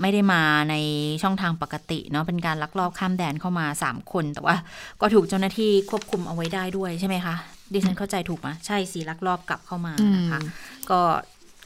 [0.01, 0.75] ไม่ได้มาใน
[1.23, 4.57] ช่องทางปกติเนาะเป็นการลักลอบข้ามแดนเข้ามา 3 คน แต่ว่า
[5.01, 7.35] ก็ถูกเจ้าหน้าที่ควบคุมเอาไว้ได้ด้วยใช่ไหมคะ
[7.73, 10.41] ดิฉันเข้าใจถูกไหมใช่สีลักลอบกลับเข้ามานะคะ
[10.91, 11.01] ก็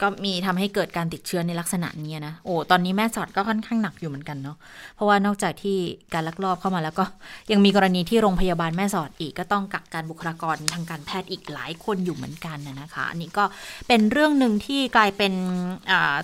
[0.01, 4.57] ก็มีทำให้เกิดการติดเชื้อในลักษณะนี้นะ โอ้ ตอนนี้แม่สอดก็ค่อนข้างหนักอยู่เหมือนกันเนาะ
[4.95, 5.77] เพราะว่านอกจากที่
[6.13, 7.05] การลักลอบเข้ามาแล้วก็
[7.51, 13.43] ยังมีกรณีที่โรงพยาบาลแม่สอดอีกก็ต้องกักการบุคลากรทางการแพทย์อีกหลายคนอยู่เหมือนกันนะคะ อันนี้ก็
[13.87, 15.33] เป็นเรื่องหนึ่งที่กลายเป็น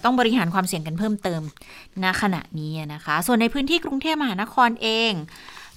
[0.03, 1.41] ต้องบริหารความเสี่ยงกันเพิ่มเติม
[2.03, 5.13] ณขณะนี้นะคะ ส่วนในพื้นที่กรุงเทพมหานครเอง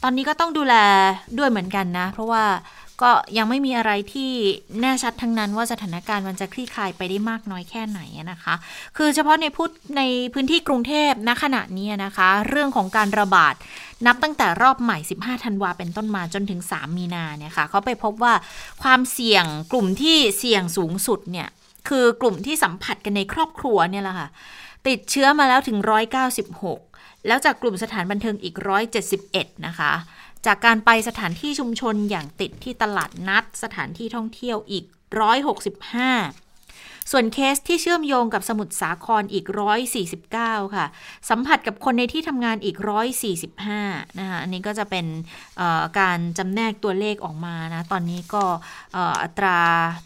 [0.02, 0.74] ตอนนี้ก็ต้องดูแล
[1.38, 2.44] ด้วยเหมือนกันนะ เพราะว่า
[3.02, 4.30] ก็ยังไม่มีอะไรที่
[4.80, 8.54] แน่ชัดทั้งนั้นว่าสถานการณ์มันจะคลี่คลายไปได้มากน้อยแค่ไหนนะคะ
[8.96, 10.02] คือเฉพาะในพูดใน
[10.34, 13.54] พื้นที่กรุงเทพณขณะนี้นะคะ เรื่องของการระบาด
[14.06, 18.34] นับตั้งแต่รอบใหม่ 15 ธันวาเป็นต้นมาจนถึง 3 มีนาเนี่ยค่ะเขาไปพบว่า
[18.82, 21.48] ความเสี่ยงกลุ่มที่เสี่ยงสูงสุดเนี่ย
[21.88, 24.28] คือกลุ่มที่สัมผัสกันในครอบครัวเนี่ยแหละค่ะ
[24.88, 25.78] ติดเชื้อมาแล้วถึง
[26.52, 28.54] 196 แล้วจากกลุ่มสถานบันเทิงอีก
[29.10, 29.92] 171 นะคะ
[30.46, 34.84] จากการไปสถานที่ชุมชนอย่างติดที่ตลาดนัด สถานที่ท่องเที่ยวอีก
[35.76, 39.46] 165 ส่วนเคสที่เชื่อมโยงกับสมุทรสาครอีก
[40.10, 40.86] 149 ค่ะ
[41.30, 42.76] สัมผัสกับคนในที่ทำงานอีก
[43.48, 45.06] 145 นะคะอันนี้ก็จะเป็น
[46.00, 48.44] การจำแนกตัวเลขออกมานะ ตอนนี้ก็
[49.22, 49.58] อัตรา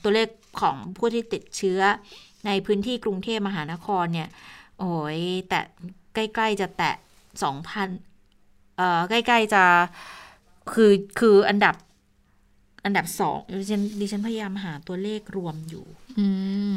[0.03, 0.29] ตัวเลข
[0.61, 1.81] ของผู้ที่ติดเชื้อ
[2.47, 4.29] ในพื้นที่กรุงเทพมหานครเนี่ย
[4.79, 5.61] โอ้ยแต่
[6.15, 6.95] ใกล้ ๆ จะแตะ
[7.67, 9.65] 2,000 เอ่อ ใกล้ ๆ จะ
[10.73, 11.75] คือคืออันดับ
[12.85, 15.87] อันดับสองดิฉันดิฉันพยายามหาตัวเลขรวมอยู่
[16.19, 16.27] อื
[16.75, 16.77] ม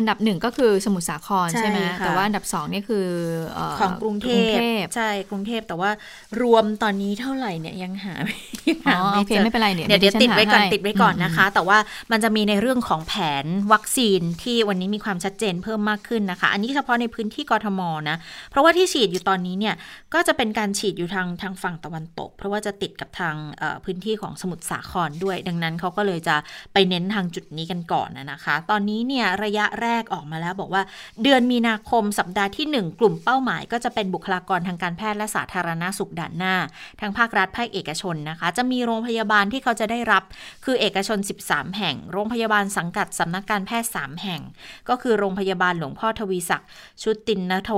[0.00, 3.06] อันดับหนึ่งก็คือสมุทรสาครใช่ไหมแต่ว่าอันดับสองนี่คือ
[3.78, 4.30] ของกรุงเท
[4.80, 5.90] พใช่กรุงเทพแต่ว่า
[6.42, 8.14] รวมตอนนี้เท่าไหร่เนี่ยยังหา
[8.86, 11.78] หาไม่เจอไม่เป็นไรเนี่ยเดี๋ยวติดไว้ก่อนติดไว้ก่อนนะคะ แต่ว่า
[12.12, 18.16] มันจะมีในเรื่องของแผนวัคซีนที่วันนี้มีความชัดเจนเพิ่มมากขึ้นนะคะ อันนี้เฉพาะในพื้นที่กรทมนะ
[18.50, 19.74] เพราะว่าที่ฉีดอยู่ตอนนี้เนี่ย
[20.14, 23.34] ก็จะเป็นการฉีดอยู่ทางทางฝั่งตะวันตก เพราะว่าจะติดกับทาง
[23.84, 26.36] พื้นที่ของสมุทรสาครด้วย ดังนั้นเขาก็เลยจะ
[26.72, 30.82] ไปเน้นทางจุดนี้กันก่อนนะคะ ตอนนี้เนี่ยระยะแรกออกมาแล้วบอกว่า
[31.22, 36.54] เดือนมีนาคมสัปดาห์ที่ 1 กลุ่มเป้าหมาย ก็จะเป็นบุคลากรทางการแพทย์และสาธารณาสุขด่านหน้า
[37.00, 40.22] ทั้งภาครัฐภาคเอกชนนะคะ จะมีโรงพยาบาลที่เขาจะได้รับ
[40.64, 44.42] คือเอกชน 13 แห่ง โรงพยาบาลสังกัดสำนักการแพทย์ 3 แห่ง
[44.88, 46.68] ก็คือโรงพยาบาลหลวงพ่อทวีศักดิ์
[47.02, 47.70] ชุตินนโท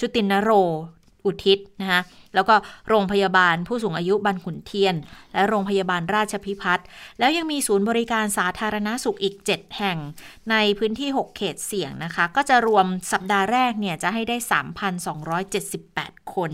[0.00, 0.50] ชุตินนโร
[1.26, 2.00] อุทิศนะคะ
[2.34, 2.54] แล้วก็
[2.88, 4.94] โรงพยาบาลผู้สูงอายุบันขุนเทียน
[5.34, 6.86] และโรงพยาบาลราชพิพัฒน์
[7.18, 9.98] แล้วยังมีศูนย์บริการสาธารณาสุขอีก 7 แห่ง
[10.50, 14.36] ในพื้นที่ 6 เขตเสี่ยงนะคะ ก็จะรวมสัปดาห์แรกเนี่ยจะให้ได้
[15.56, 16.52] 3,278 คน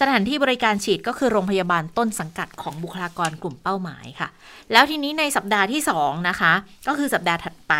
[0.00, 4.28] สถานที่บริการฉีดก็คือโรงพยาบาลต้นสังกัดของบุคลากรกลุ่มเป้าหมายค่ะ
[4.72, 6.52] แล้วทีนี้ในสัปดาห์ที่ 2 นะคะ
[6.88, 7.74] ก็คือสัปดาห์ถัดไป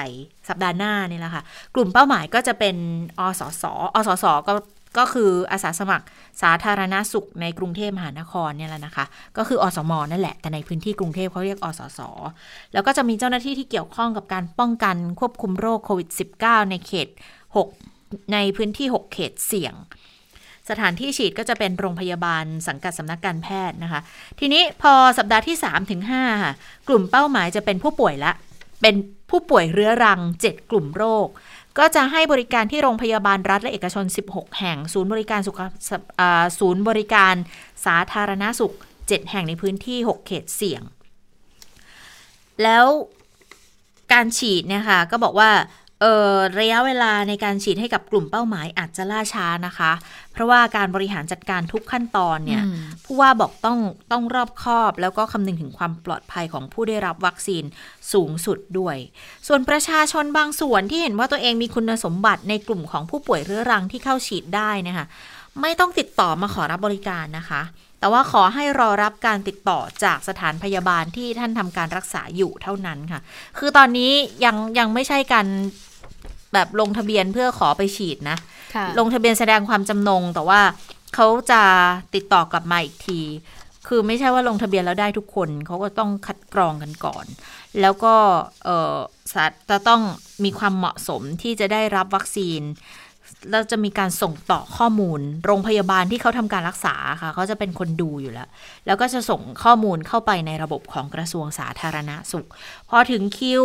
[0.49, 1.43] สัปดาห์หน้านี่แหละค่ะ
[1.75, 2.77] กลุ่มเป้าหมายก็จะเป็น
[3.19, 3.65] อสส
[3.95, 4.53] อสสก็
[4.99, 6.05] ก็คืออาสาสมัคร
[6.43, 9.05] สาธารณาสุขในกรุงเทพมหานครเนี่ยแหละนะคะ
[9.37, 12.01] ก็คืออสมนั่นแหละ แต่ในพื้นที่กรุงเทพเขาเรียกอสส
[12.73, 16.09] แล้วก็จะมีเจ้าหน้าที่ที่เกี่ยวข้องกับการป้องกันควบคุมโรคโควิด
[16.41, 17.09] -19 ในเขต
[17.69, 19.75] 6 ในพื้นที่ 6 เขตเสี่ยง
[20.71, 24.01] สถานที่ฉีดก็จะเป็นโรงพยาบาลสังกัดสำนักการแพทย์นะคะ
[24.41, 26.55] ทีนี้พอสัปดาห์ที่3ถึง5ค่ะ
[26.89, 28.33] กลุ่มเป้าหมายจะเป็นผู้ป่วยละ
[28.83, 28.95] เป็น
[29.31, 31.29] ผู้ป่วยเรื้อรัง 7 กลุ่มโรค
[31.79, 35.61] ก็จะให้บริการที่โรงพยาบาลรัฐและเอกชน 16 แห่ง ศูนย์บริการสุข
[36.59, 37.35] ศูนย์บริการ
[37.87, 40.83] สาธารณาสุข 7 แห่งในพื้นที่ 6 เขตเสี่ยง
[42.63, 42.87] แล้ว
[44.13, 45.51] การฉีดเนี่ยค่ะก็บอกว่า
[46.05, 49.93] ออระยะเวลาในการฉีดให้กับกลุ่มเป้าหมายอาจจะล่าช้านะคะ
[50.33, 53.79] เพราะว่าการบริหารจัดการทุกขั้นตอนเนี่ยอืมผู้ว่าบอกต้อง
[54.13, 57.65] ต้องรอบคอบ แล้วก็คำนึงถึงความปลอดภัยของผู้ได้รับวัคซีน
[58.13, 58.97] สูงสุดด้วย
[59.47, 65.07] ส่วนประชาชนบางส่วนที่เห็นว่าตัวเองมีคุณสมบัติในกลุ่มของผู้ป่วยเรื้อรังที่เข้าฉีดได้นะคะ
[65.61, 67.63] ไม่ต้องติดต่อมาขอรับบริการนะคะ
[68.01, 73.21] แต่ว่าขอให้รอรับการติดต่อจากสถานพยาบาลที่ท่านทำการรักษาอยู่เท่านั้นค่ะ
[73.59, 74.13] คือตอนนี้
[74.45, 75.47] ยังยังไม่ใช่การ
[76.55, 78.39] แบบลงทะเบียนเพื่อขอไปฉีดนะ
[78.75, 80.61] ค่ะลงทะเบียนแสดงความจำนง แต่ว่า
[81.15, 81.63] เขาจะ
[82.15, 83.21] ติดต่อกลับมาอีกที
[83.89, 87.27] คือไม่ใช่ว่าลงทะเบียนแล้วได้ทุกคนเขาก็ต้องคัดกรองกันก่อน
[87.81, 88.15] แล้วก็
[88.65, 88.97] เออ
[89.35, 90.03] สัตว์จะต้อง
[90.45, 92.63] มีความเหมาะสมที่จะได้รับวัคซีน
[93.51, 98.49] แล้วจะมีการส่งต่อข้อมูล โรงพยาบาลที่เขาทำการรักษาค่ะเขาจะเป็นคนดูอยู่แล้ว
[98.87, 102.49] แล้วก็จะส่งข้อมูลเข้าไปในระบบของกระทรวงสาธารณาสุข
[102.89, 103.65] พอถึงคิว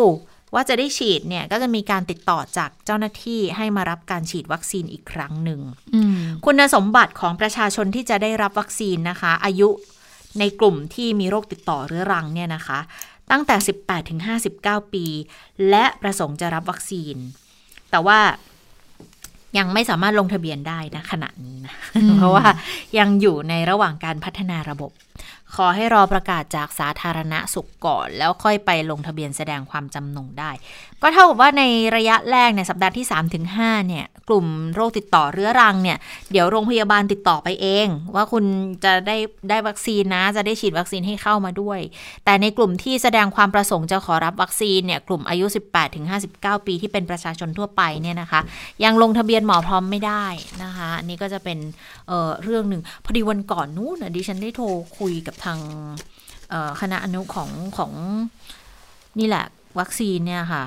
[0.53, 5.62] ว่าจะได้ฉีดเนี่ยก็จะมีการติดต่อจากเจ้าหน้าที่ให้มารับการฉีดวัคซีนอีกครั้งหนึ่ง
[5.95, 9.69] อืมคุณสมบัติของประชาชนที่จะได้รับวัคซีนนะคะ อายุ
[10.39, 12.79] ในกลุ่มที่มีโรคติดต่อเรื้อรังเนี่ยนะคะ
[13.31, 14.19] ตั้งแต่ 18ถึง
[14.55, 15.05] 59 ปี
[15.69, 17.15] และประสงค์จะรับวัคซีน
[17.91, 18.19] แต่ว่า
[19.57, 21.73] ยังไม่สามารถลงทะเบียนได้นะขณะนี้นะ
[22.17, 22.45] เพราะว่า
[22.97, 24.91] ยังอยู่ในระหว่างการพัฒนาระบบ
[25.55, 30.51] ขอให้รอประกาศจากสาธารณสุขก่อน แล้วค่อยไปลงทะเบียนแสดงความจำนงได้
[31.01, 31.63] ก็เท่ากับว่าใน
[31.95, 33.05] ระยะแรกในสัปดาห์ที่
[33.47, 35.97] 3-5 เนี่ย กลุ่มโรคติดต่อเรื้อรังเนี่ย
[36.31, 38.43] เดี๋ยวโรงพยาบาลติดต่อไปเอง ว่าคุณ
[38.83, 39.17] จะได้
[39.49, 41.79] ได้วัคซีนนะ จะได้ฉีดวัคซีนให้เข้ามาด้วย
[42.25, 45.45] แต่ในกลุ่มที่แสดงความประสงค์จะขอรับวัคซีนเนี่ยกลุ่มอายุ
[46.05, 48.41] 18-59 ปีที่เป็นประชาชนทั่วไปเนี่ยนะคะ
[48.83, 50.25] ยังลงทะเบียนหมอพร้อมไม่ได้
[50.63, 51.57] นะคะ อันนี้ก็จะเป็น
[52.07, 54.65] เเรื่องหนึ่งพอดีวันก่อนนู้นดิฉันได้โทร
[54.99, 55.59] คุยกับทาง
[56.81, 57.91] คณะอนุของของ
[59.19, 59.45] นี่แหละ
[59.79, 60.63] วัคซีนเนี่ยค่ะ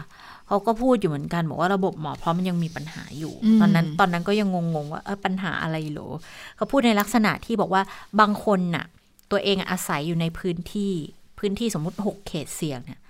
[0.52, 6.08] เขาก็พูดอยู่เหมือนกันบอกว่าระบบหมอพร้อมมันยังมีปัญหาอยู่อืมตอนนั้นตอนนั้นก็ยังงงๆว่าเออปัญหาอะไรเหรอ
[6.56, 7.82] เขาพูดในลักษณะที่บอกว่า
[8.20, 8.84] บางคนน่ะ
[9.30, 10.92] ตัวเองอาศัยอยู่ในพื้นที่
[11.38, 13.00] พื้นที่สมมุติหกเขตเสี่ยงเนี่ย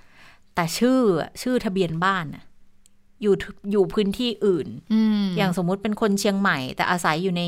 [0.54, 2.44] แต่ชื่ออะชื่อทะเบียนบ้านน่ะ
[3.22, 7.42] อยู่ทุอยู่พื้นที่อื่นอืมอย่างสมมุติเป็นคนเชียงใหม่ แต่อาศัยอยู่ใน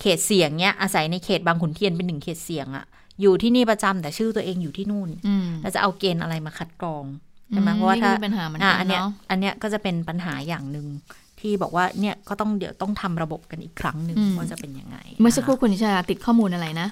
[0.00, 2.84] เขตเสี่ยงเนี้ยอาศัยในเขตบางขุนเทียนเป็นหนึ่งเขตเสี่ยงอะ
[3.20, 7.04] อยู่ที่นี่ประจำแต่ชื่อตัวเองอยู่ที่นู่นอืมแล้วจะเอาเกณฑ์อะไรมาคัดกรอง
[7.52, 10.86] ใช่ไหมอืมเพราะว่าถ้านี่ก็มีปัญหาเหมือนกันอะอันเนี้ยเนอะอันเนี้ยก็จะเป็นปัญหาอย่างหนึ่ง
[11.40, 16.88] ที่บอกว่าเนี่ยก็ต้องเดี๋ยวต้องทำระบบกันอีกครั้งหนึ่งว่าจะเป็นยังไง เมื่อสักครู่นะคะคุณนิชาติดข้อมูลอะไรนะ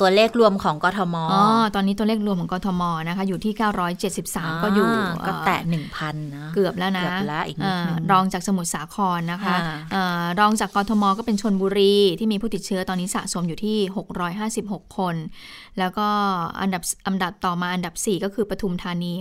[0.00, 3.52] ตัวเลขรวมของกทมอ๋อตอนนี้ตัวเลขรวมของกทมนะคะ อยู่ที่
[4.08, 13.78] 973 ก็อยู่าก็แตะหนึ่งพันนะเกือบแล้วนะเกือบแล้วอีกนิดนึงอ่ารองจากสมุทรสาครนะคะอ่าอ่ารองจากกทมก็เป็นชนบุรีที่มีผู้ติดเชื้อตอนนี้สะสมอยู่ที่
[14.38, 15.14] 656 คน
[15.78, 16.08] แล้วก็
[16.60, 19.12] อันดับอันดับต่อมาอันดับ 4 ก็คือปทุมธานี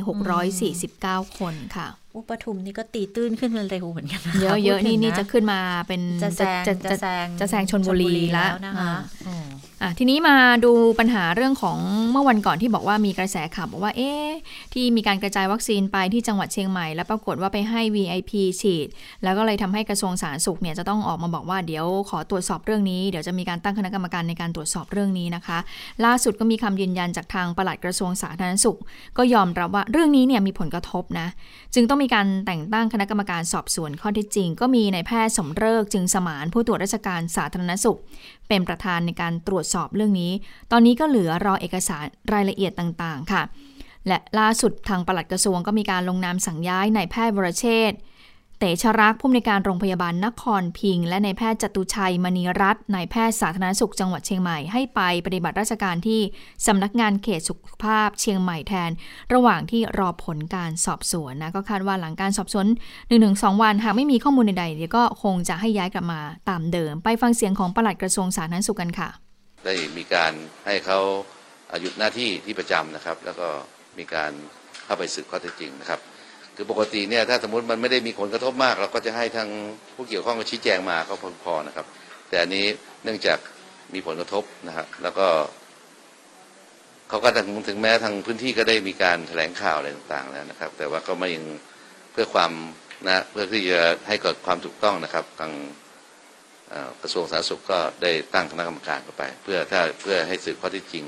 [0.65, 9.47] 649 คนค่ะอุปทุมนี่ก็ตีตื้นขึ้นเร็วเหมือนกันนคเยอะเยอะพูดถึนี่งนี่จะขึ้นมาเป็นจะแซงจะจะจะแซงจะแซงชลบุรีแล้วนะคะอ่าอืม
[9.81, 11.77] อะทีนี้มาดูปัญหาเรื่องของ
[12.11, 14.29] เมื่อวันก่อนที่บอกว่ามีกระแสข่าวบอกว่าเอ๊ะ
[14.73, 18.87] ที่มีการกระจายวัคซีนไปที่จังหวัดเชียงใหม่ แล้วปรากฏว่าไปให้ VIP ฉีด
[19.23, 25.57] แล้วก็เลยทำให้กระทรวงสาธารณสุขเนี่ยจะต้องออกมาบอกว่าเดี๋ยวขอตรวจสอบเรื่องนี้เดี๋ยวจะมีการตั้งคณะกรรมการในการตรวจสอบเรื่องนี้นะคะ
[26.05, 28.79] ล่าสุดก็มีคำยืนยันจากทางปลัดกระทรวงสาธารณสุข
[29.17, 31.27] ก็ยอมรับว่าเรื่องนี้เนี่ยมีผลกระทบนะ
[31.73, 37.99] จึงต้องต้องมีการแต่งตั้งคณะกรรมการสอบสวนข้อเท็จจริง ก็มีนายแพทย์สมเริกจึงสมานผู้ตรวจราชการสาธารณสุข
[38.47, 40.31] เป็นประธานในการตรวจสอบเรื่องนี้
[40.71, 43.41] ตอนนี้ก็เหลือรอเอกสารรายละเอียดต่างๆ ค่ะ
[44.07, 47.97] และล่าสุดทางปลัดกระทรวงก็มีการลงนามสั่งย้ายนายแพทย์วรเชษฐ์
[48.59, 56.21] เตชรักผู้อำนวยการโรงพยาบาลนครพิงค์และนายแพทย์จตุชัยมณีรัตน์นายแพทย์สาธารณสุขจังหวัดเชียงใหม่ให้ไปปฏิบัติราชการที่
[56.67, 58.91] สำนักงานเขตสุขภาพเชียงใหม่แทน
[59.33, 62.65] ระหว่างที่รอผลการสอบสวนนะก็คาดว่าหลังการสอบสวน
[63.15, 69.09] 1-2 วันหากไม่มีข้อมูลใดๆเดี๋ยวก็คงจะให้ย้ายกลับมาตามเดิม ไปฟังเสียงของปลัดกระทรวงสาธารณสุขกันค่ะ
[69.65, 70.33] ได้มีการ
[70.65, 70.99] ให้เขา
[71.81, 73.47] หยุดหน้าที่ที่ประจำนะครับ แล้วก็
[73.97, 74.31] มีการ
[74.85, 76.01] เข้าไปสืบข้อเท็จจริงนะครับ
[76.59, 79.49] คือปกติเนี่ยถ้าสมมติมันไม่ได้มีผลกระทบมาก เราก็จะให้ทาง
[79.95, 81.85] ผู้เกี่ยวข้องชี้แจงมาก็พอนะครับ
[82.29, 82.65] แต่อันนี้
[83.03, 83.39] เนื่องจาก
[83.93, 85.27] มีผลกระทบนะครับแล้วก็
[87.09, 91.45] เขาก็ถึงถึงแม้ทางพื้นที่ก็ได้มีการแถลงข่าวอะไรต่างๆแล้วนะครับ แต่ว่าก็ไม่ยัง
[92.11, 92.51] เพื่อความ
[93.07, 95.51] นะเพื่อที่จะให้เกิดความถูกต้องนะครับทาง
[97.01, 101.05] กระทรวงสาธารณสุขก็ได้ตั้งคณะกรรมการเข้าไป เพื่อถ้าเพื่อให้สืบข้อเท็จจริง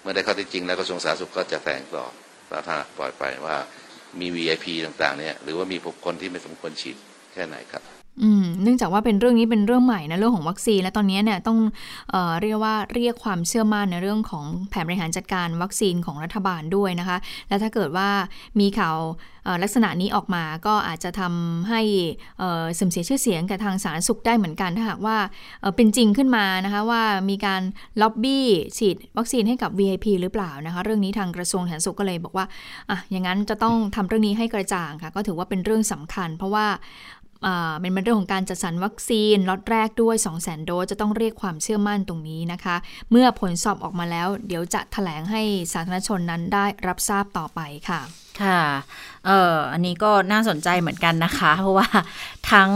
[0.00, 2.06] เมื่อได้ข้อเท็จจริง แล้วกระทรวงสาธารณสุขก็จะแถลงต่อ
[2.50, 3.56] สาธารณปล่อยไปว่า
[4.20, 6.96] มี VIP ต่างๆเนี่ยหรือว่ามีบุคคลที่ไม่สมควรฉีด
[7.32, 7.82] แค่ไหนครับ
[8.62, 11.58] เนื่องจากว่าเป็นเรื่องนี้เป็นเรื่องใหม่นะเรื่องของวัคซีน และตอนนี้เนี่ยต้อง
[12.10, 17.16] เออเรียกว่าเรียกความเชื่อมั่นในเรื่องของแผนบริหารจัดการวัคซีนของรัฐบาลด้วยนะคะ
[17.48, 18.08] และถ้าเกิดว่า
[18.60, 18.98] มีข่าว
[19.62, 21.80] ลักษณะนี้ออกมาก็อาจจะทำให้
[22.36, 25.16] เสื่อมเสียชื่อเสียงกับทางสาธารณสุขได้เหมือนกันถ้าหากว่า
[25.60, 27.62] เเป็นจริงขึ้นมานะคะว่ามีการ
[28.00, 28.46] ล็อบบี้
[28.78, 32.46] ฉีดวัคซีนให้กับ VIP หรือเปล่านะคะเรื่องนี้ทางกระทรวงสาธารณสุขก็เลยบอกว่า
[32.90, 36.66] อะอย่างนั้นจะต้องทำเรื่องนี้ให้กระจ่างค่ะก็ถือว่าเป็นเรื่องสำคัญ เพราะว่า
[37.46, 42.76] อ่าเป็นเรื่องของการจัดสรรวัคซีนล็อตแรกด้วย2 0 0 0 0 0 โดสจะต้องเรียกความเชื่อมั่นตรงนี้นะคะ
[43.10, 48.00] เมื่อผลสอบออกมาแล้ว เดี๋ยวจะถแถลงให้สาธารณชนนั้นได้รับทราบต่อไปค่ะ
[48.42, 48.62] ค่ะ
[49.26, 51.88] เอออันนี้ก็น่าสนใจเหมือนกันนะคะ เพราะว่า
[52.52, 52.70] ทั้ง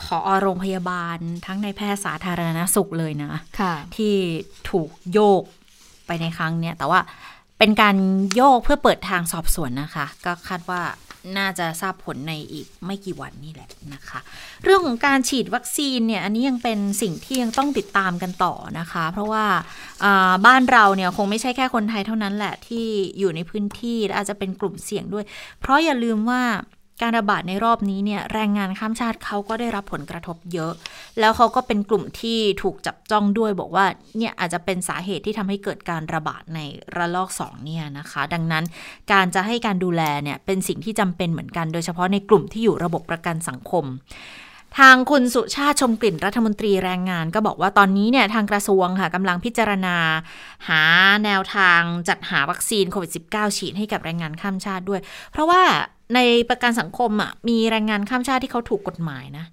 [0.00, 4.14] ผอโรงพยาบาล ทั้งในแพทย์สาธารณสุขเลยนะค่ะที่
[4.70, 5.42] ถูกโยก
[6.06, 7.00] ไปในครั้งเนี้ยแต่ว่า
[7.58, 7.96] เป็นการ
[8.36, 10.80] โยกเพื่อเปิดทางสอบสวนนะคะ ก็คาดว่า
[11.38, 14.20] น่าจะทราบผลในอีกไม่กี่วันนี่แหละนะคะ
[14.64, 19.44] เรื่องของการฉีดวัคซีนเนี่ยอันนี้ยังเป็นสิ่งที่ยังต้องติดตามกันต่อนะคะ เพราะว่า
[20.46, 22.86] บ้านเราเนี่ยคงไม่ใช่แค่คนไทยเท่านั้นแหละที่
[23.18, 25.24] อยู่ในพื้นที่และอาจจะเป็นกลุ่มเสี่ยงด้วย
[25.60, 26.42] เพราะอย่าลืมว่า
[27.02, 30.72] การระบาดในรอบนี้เนี่ยแรงงานข้ามชาติเขาก็ได้รับผลกระทบเยอะ
[31.20, 33.86] แล้วเขาก็เป็นกลุ่มที่ถูกจับจ้องด้วยบอกว่า
[34.18, 36.60] เนี่ยอาจจะเป็นสาเหตุที่ทำให้เกิดการระบาดใน
[36.96, 38.64] ระลอก2เนี่ยนะคะ ดังนั้น
[39.12, 43.84] การจะให้การดูแลเนี่ยเป็นสิ่งที่จำเป็นเหมือนกัน โดยเฉพาะในกลุ่มที่อยู่ระบบประกันสังคม
[44.80, 49.96] ทางคุณสุชาติชมกลิ่นรัฐมนตรีแรงงาน ก็บอกว่าตอนนี้เนี่ยทางกระทรวงค่ะกำลังพิจารณา
[50.68, 50.82] หา
[51.24, 55.00] แนวทางจัดหาวัคซีนโควิด -19 ฉีดให้กับแรงงานข้ามชาติด้วย
[55.32, 55.62] เพราะว่า
[56.14, 56.18] ใน
[56.50, 59.44] ประกันสังคมอะมีแรงงานข้ามชาติที่เขาถูกกฎหมายนะ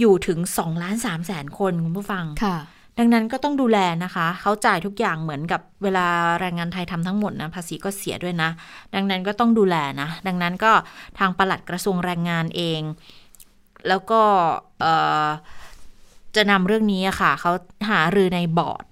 [0.00, 2.58] อยู่ถึง2ล้าน3แสนคนคุณผู้ฟังค่ะ
[2.98, 6.06] ดังนั้นก็ต้องดูแลนะคะ เขาจ่ายทุกอย่างเหมือนกับเวลา
[6.40, 8.50] แรงงานไทยทำทั้งหมดนะ ภาษีก็เสียด้วยนะ
[8.94, 10.72] ดังนั้นก็ต้องดูแลนะ ดังนั้นก็
[11.18, 12.80] ทางปลัดกระทรวงแรงงานเอง
[13.88, 14.20] แล้วก็
[14.80, 14.94] เอ่
[15.26, 15.28] อ
[16.36, 17.52] จะนำเรื่องนี้อะค่ะ เขา
[17.90, 18.84] หารือในบอร์ด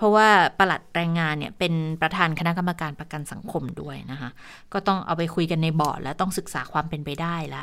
[0.00, 4.30] เพราะว่าประหลัดแรงงานเนี่ยเป็นประธานคณะกรรมการประกันสังคมด้วยนะคะ
[4.72, 7.62] ก็ต้องเอาไปคุยกันในบอร์ดและต้องศึกษาความเป็นไปได้ละ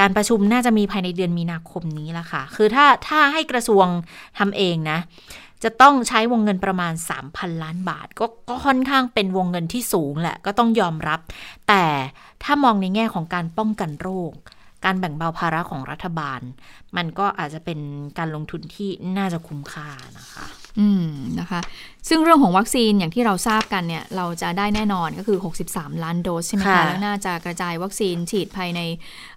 [0.00, 3.86] การประชุมน่าจะมีภายในเดือนมีนาคมนี้ละค่ะ คือถ้าถ้าให้กระทรวง
[4.38, 4.98] ทำเองนะ
[5.64, 6.92] จะต้องใช้วงเงินประมาณ
[7.28, 11.20] 3,000 ล้านบาท ก็ก็ค่อนข้างเป็นวงเงินที่สูงแหละ ก็ต้องยอมรับ
[11.68, 11.84] แต่
[12.44, 14.32] ถ้ามองในแง่ของการป้องกันโรค
[14.84, 16.40] การแบ่งเบาภาระของรัฐบาล
[16.96, 17.78] มันก็อาจจะเป็น
[18.18, 20.46] การลงทุนที่น่าจะคุ้มค่านะคะ
[20.80, 21.08] อืม
[21.40, 21.60] นะคะ
[22.08, 25.38] ซึ่งเรื่องของวัคซีนอย่างที่เราทราบกันเนี่ย เราจะได้แน่นอนก็คือ
[25.70, 28.80] 63 ล้านโดสใช่ไหมคะค่ะแล้วน่าจะกระจายวัคซีนฉีดภายใน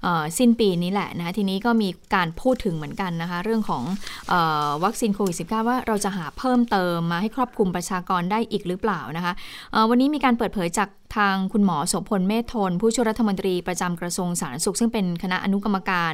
[0.04, 3.84] เอ่อสิ้นปีนี้แหละนะคะทีนี้ก็มีการพูดถึงเหมือนกันนะคะ เรื่องของ
[4.30, 4.34] เอ
[4.68, 9.34] อวัคซีนโควิด -19 ว่าเราจะหาเพิ่มเติมมาให้ครอบคลุมประชากรได้อีกหรือเปล่านะคะ
[9.72, 16.14] เอ่อวันนี้มีการเปิดเผยจากทางคุณหมอโสพลเมธทน ผู้ช่วยรัฐมนตรีประจำกระทรวงสาธารณสุข ซึ่งเป็นคณะอนุกรรมการ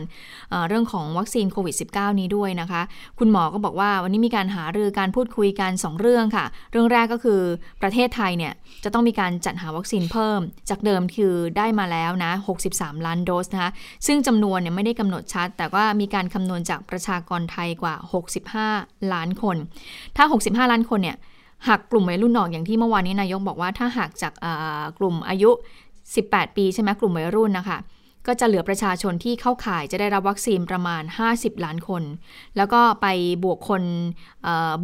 [0.67, 2.81] เรื่องของวัคซีนโควิด -19 นี้ด้วยนะคะ
[3.19, 7.41] คุณหมอก็บอกว่าวันนี้มีการหารือการพูดคุยกันสองเรื่องค่ะ เรื่องแรกก็คือ
[7.81, 8.53] ประเทศไทยเนี่ย
[8.83, 12.31] จะต้องมีการจัดหาวัคซีนเพิ่ม จากเดิมคือได้มาแล้วนะ
[12.69, 13.71] 63 ล้านโดสนะคะ
[14.07, 17.95] ซึ่งจำนวนเนี่ยไม่ได้กำหนดชัด แต่ว่ามีการคำนวณจากประชากรไทยกว่า
[18.69, 19.57] 65 ล้านคน
[20.17, 21.17] ถ้า 65 ล้านคนเนี่ย
[21.67, 24.33] หักกลุ่มวัยรุ่นออกอย่างที่เมื่อวานนี้นายกบอกว่าถ้าหักจาก
[24.99, 25.51] กลุ่มอายุ
[26.03, 27.79] 18 ปีใช่ไหมกลุ่มวัยรุ่นนะคะ
[28.27, 32.03] ก็จะเหลือประชาชนที่เข้าข่ายจะได้รับวัคซีนประมาณ 50 ล้านคน
[32.57, 33.07] แล้วก็ไป
[33.43, 33.83] บวกคน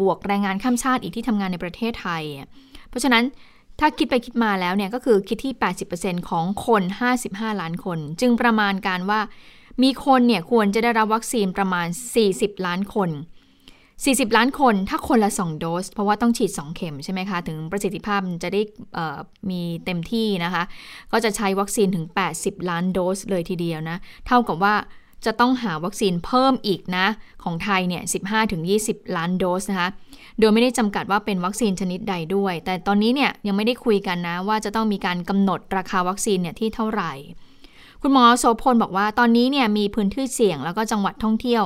[0.02, 2.24] บวกแรงงานข้ามชาติอีกที่ทำงานในประเทศไทย
[2.90, 3.24] เพราะฉะนั้น
[3.80, 5.54] ถ้าคิดไปคิดมาแล้วเนี่ยก็คือคิดที่
[5.92, 6.84] 80%ของคน
[7.22, 9.20] 55 ล้านคน จึงประมาณการว่า
[9.84, 11.88] มีคนเนี่ยควรจะได้รับวัคซีนประมาณ
[12.26, 13.10] 40 ล้านคน
[14.04, 18.62] 40 ล้านคนถ้าคนละ 2 โดส เพราะว่าต้องฉีด 2 เข็มใช่ไหมคะ ถึงประสิทธิภาพจะได้
[19.50, 20.64] มีเต็มที่นะคะ
[21.12, 24.76] ก็จะใช้วัคซีนถึง 80 ล้านโดสเลยทีเดียวนะ เท่ากับว่า
[25.26, 27.06] จะต้องหาวัคซีนเพิ่มอีกนะ
[27.44, 28.04] ของไทยเนี่ย
[28.60, 29.90] 15-20 ล้านโดสนะคะ
[30.40, 37.12] โดยไม่ได้จำกัดว่าเป็นวัคซีนชนิดใดด้วย แต่ตอนนี้เนี่ยยังไม่ได้คุยกันนะ ว่าจะต้องมีการกำหนดราคาวัคซีนเนี่ยที่เท่าไหร่
[38.02, 41.64] คุณหมอโสพลบอกว่าตอนนี้เนี่ยมีพื้นที่เสี่ยงแล้วก็จังหวัดท่องเที่ยว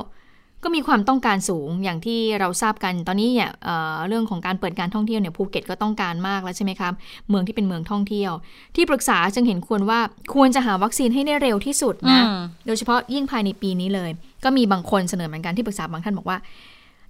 [0.64, 6.92] ก็มีความต้องการสูงอย่างที่เราทราบกันตอนนี้เนี่ยเเรื่องของการเปิดการท่องเที่ยวเนี่ยภูเก็ตก็ต้องการมากแล้วใช่ไหมครับ
[7.28, 8.32] เมืองที่เป็นเมืองท่องเที่ยว
[8.76, 10.00] ที่ปรึกษาจึงเห็นควรว่า
[10.34, 12.20] ควรจะหาวัคซีนให้ได้เร็วที่สุดนะ
[12.66, 14.10] โดยเฉพาะยิ่งภายในปีนี้เลย
[14.44, 16.38] ก็มีบางคนเสนอเหมือนกันที่ปรึกษาบางท่านบอกว่า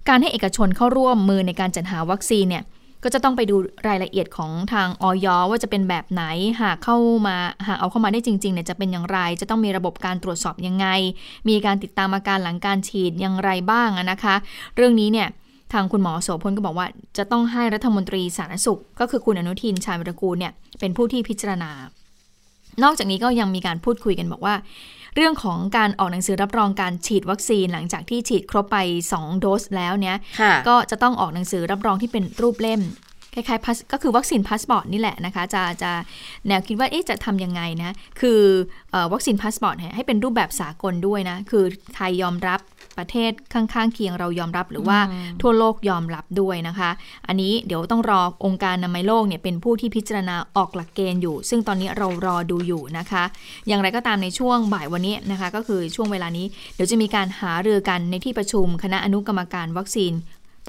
[0.09, 2.63] การให้เอกชนเข้าร่วมมือในการจัดหาวัคซีนเนี่ย
[3.05, 3.55] ก็จะต้องไปดู
[3.87, 6.23] รายละเอียดของทางออยว่าจะเป็นแบบไหน
[6.61, 7.37] หากเข้ามา
[7.67, 10.87] หากเอาเข้ามาได้จริงๆเนี่ยจะเป็นอย่างไร จะต้องมีระบบการตรวจสอบยังไง
[11.49, 14.35] มีการติดตามอาการหลังการฉีดอย่างไรบ้างนะคะ
[14.75, 15.27] เรื่องนี้เนี่ย
[15.73, 16.87] ทางคุณหมอโสพลก็บอกว่า
[17.17, 21.71] จะต้องให้รัฐมนตรีสาธารณสุข ก็คือคุณอนุทินชาญวิรกูลเนี่ยเป็นผู้ที่พิจารณา
[22.83, 24.55] นอกจากนี้ก็ยังมีการพูดคุยกันบอกว่า
[25.15, 28.77] เรื่องของการออกหนังสือรับรองการฉีดวัคซีนหลังจากที่ฉีดครบไป
[29.11, 30.17] 2 โดสแล้วเนี่ย
[30.67, 32.81] ก็จะต้องออกหนังสือรับรองที่เป็นรูปเล่ม
[33.33, 35.91] คล้ายๆก็คือวัคซีนพาสปอร์ตนี่แหละนะคะ จะจะ
[36.47, 38.41] แนวคิดว่าเอ๊ะจะทำยังไงนะ คือ
[39.13, 41.63] วัคซีนพาสปอร์ตให้เป็นรูปแบบสากลด้วยนะ คือ
[41.95, 42.59] ไทยยอมรับ
[42.97, 44.99] ประเทศข้างๆเคียงเรายอมรับหรือว่า
[45.41, 46.89] ทั่วโลกยอมรับด้วยนะคะ
[47.27, 53.23] อันนี้เดี๋ยวต้องรอองค์การอนามัยโลกเนี่ยเป็นผู้ที่พิจารณาออกหลักเกณฑ์อยู่ ซึ่งตอนนี้เรารอดูอยู่นะคะ
[53.67, 60.13] อย่างไรก็ตามในช่วงบ่ายวันนี้นะคะ ก็คือช่วงเวลานี้เดี๋ยวจะมีการหารือกันในที่ประชุมคณะอนุกรรมการวัคซีน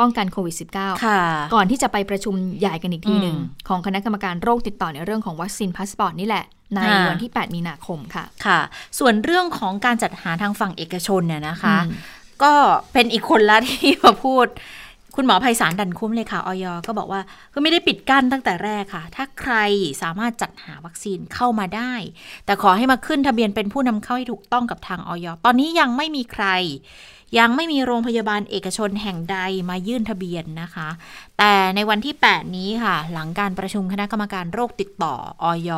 [0.00, 0.56] ป้องกันโควิด
[1.00, 3.36] -19 ก่อนที่จะไปประชุมใหญ่กันอีกทีหนึ่ง
[3.68, 8.60] ของคณะกรรมการโรคติดต่อในเรื่องของวัคซีนพาสปอร์ตนี่แหละ ในวันที่ 8 มีนาคมค่ะค่ะ
[8.98, 11.76] ส่วนเรื่องของการจัดหาทางฝั่งเอกชนเนี่ยนะคะ
[12.42, 12.52] ก็
[12.92, 14.46] เป็นอีกคนละที่มาพูด
[15.16, 17.20] คุณหมอไพศาลดันคุ้มเลยค่ะออยก็บอกว่า
[17.54, 19.54] ก็ไม่ได้ปิดกั้นตั้งแต่แรกค่ะ ถ้าใคร
[20.02, 21.92] สามารถจัดหาวัคซีนเข้ามาได้
[22.46, 26.46] แต่ขอให้มาขึ้นทะเบียนเป็นผู้นำเข้าให้ถูกต้องกับทางออยตอนนี้ยังไม่มีใคร
[27.38, 29.38] ยังไม่มีโรงพยาบาลเอกชนแห่งใด
[29.70, 30.88] มายื่นทะเบียนนะคะ
[31.38, 35.70] แต่ในวันที่ 8 นี้ค่ะ หลังการประชุมคณะกรรมการโรคติดต่ออย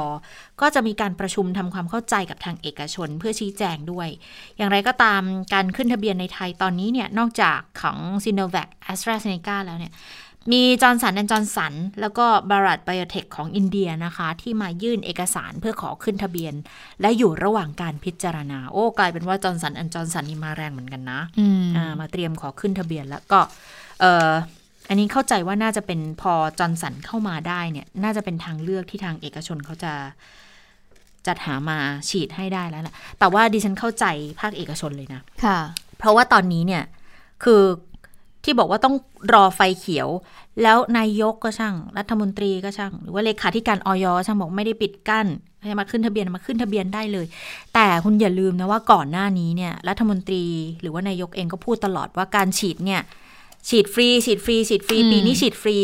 [0.61, 4.09] ก็จะมีการประชุมทำความเข้าใจกับทางเอกชนเพื่อชี้แจงด้วย
[4.57, 5.23] อย่างไรก็ตาม
[5.55, 9.93] การขึ้นทะเบียนในไทยตอนนี้เนี่ยนอกจากของ Sinovac AstraZeneca แล้วเนี่ย
[10.53, 16.55] มีจอห์นสันแอนด์จอห์นสัน แล้วก็ภารัตไบโอเทคของอินเดียนะคะ ที่มายื่นเอกสารเพื่อขอขึ้นทะเบียน
[17.01, 21.21] และอยู่ระหว่างการพิจารณา โอ้กลายเป็นว่าจอห์นสันแอนด์จอห์นสันนี่มาแรงเหมือนกันนะ
[21.77, 23.41] อ่ามาเตรียมขอขึ้นทะเบียนแล้วก็
[24.01, 24.31] เออ
[24.89, 29.93] อันนี้เข้าใจว่าน่าจะเป็นพอจอห์นสันเข้ามาได้เนี่ย น่าจะเป็นทางเลือกที่ทางเอกชนเขาจะ
[31.27, 34.05] จัดหามาฉีดให้ได้แล้วแหละแต่ว่าดิฉันเข้าใจ
[34.41, 35.59] ภาคเอกชนเลยนะค่ะ
[35.99, 36.85] เพราะว่าตอนนี้เนี่ย
[37.45, 37.63] คือ
[38.45, 38.95] ที่บอกว่าต้อง
[39.33, 40.09] รอไฟเขียว
[40.63, 45.27] แล้วนายกก็ช่าง รัฐมนตรีก็ช่าง หรือว่าเลขาธิการออยช่างบอกไม่ได้ปิดกั้น
[45.63, 47.27] ให้มาขึ้นทะเบียนมาขึ้นทะเบียนได้เลย
[47.75, 50.45] แต่คุณอย่าลืมนะว่าก่อนหน้านี้เนี่ยรัฐมนตรี
[50.81, 53.01] หรือว่านายกเองก็พูดตลอดว่าการฉีดเนี่ย
[53.69, 55.77] ฉีดฟรีฉีดฟรีฉีดฟรีปีนี้ฉีดฟรี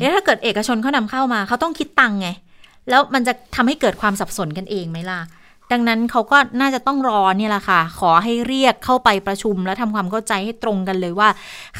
[0.00, 2.28] แล้วถ้าเกิดเอกชนเขานำเข้ามาเขาต้องคิดตังไง
[2.88, 5.20] แล้วมันจะทำให้เกิดความสับสนกันเองไหมล่ะ
[5.72, 11.28] ดังนั้นเขาก็น่าจะต้องรอเนี่ยแหละค่ะ ขอให้เรียกเข้าไปประชุม แล้วทำความเข้าใจให้ตรงกันเลยว่า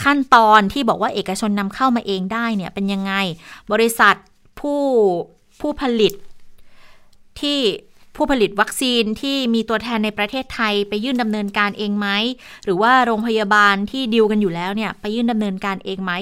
[0.03, 3.13] ขั้นตอนที่บอกว่าเอกชนนำเข้ามาเองได้เนี่ยเป็นยังไง
[3.73, 4.15] บริษัท
[4.61, 4.83] ผู้
[5.61, 6.13] ผู้ผลิต
[7.41, 7.59] ที่
[8.17, 12.09] ผู้ผลิตวัคซีนที่มีตัวแทนในประเทศไทยไปยื่นดำเนินการเองไหม
[12.65, 16.13] หรือว่าโรงพยาบาลที่ดิวกันอยู่แล้วเนี่ยไปยื่นดำเนินการเองไหม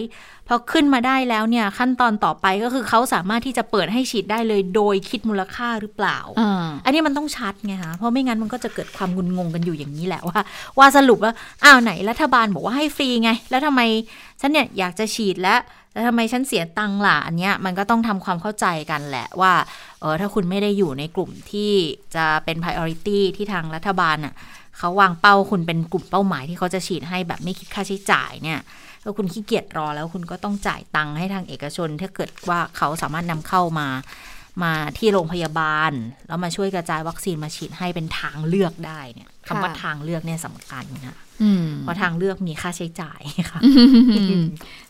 [0.49, 6.43] พอขึ้นมาได้แล้วเนี่ยขั้นตอนต่อไปก็คือเขาสามารถที่จะเปิดให้ฉีดได้เลยโดยคิดมูลค่าหรือเปล่าอ
[6.85, 10.41] อันนี้มันต้องชัดไงคะเพราะไม่งั้นมันก็จะเกิดความงุนงงกันอยู่อย่างนี้แหละว่า
[10.79, 11.33] ว่าสรุปว่า
[11.65, 13.81] อ้าวไหนรัฐบาลบอกว่าให้ฟรีไง แล้วทำไม
[14.41, 15.61] ฉันเนี่ยอยากจะฉีดแล้ว
[15.99, 19.53] แล้วทำไมฉันเสียตังค์ล่ะ อันเนี้ยมันก็ต้องทำความเข้าใจกันแหละว่า
[20.01, 21.73] เออถ้าคุณไม่ได้อยู่ในกลุ่มที่
[22.15, 24.35] จะเป็น priority ที่ทางรัฐบาลอะ
[24.79, 28.61] เขาวางเป้าคุณเป็นกลุ่มเป้าหมายที่เขาจะฉีดให้แบบไม่คิดค่าใช้จ่ายเนี่ย
[29.03, 33.89] ถ้าคุณขี้เกียจรอแล้วคุณก็ต้องจ่ายตังค์ให้ทางเอกชน ถ้าเกิดว่าเขาสามารถนำเข้ามา
[34.65, 35.93] มาที่โรงพยาบาล
[36.29, 41.17] แล้วมาช่วยกระจายวัคซีนมาฉีดให้เป็นทางเลือกได้เนี่ยคำว่าทางเลือกเนี่ยสำคัญนะ
[41.83, 43.61] เพราะทางเลือกมีค่าใช้จ่ายค่ะ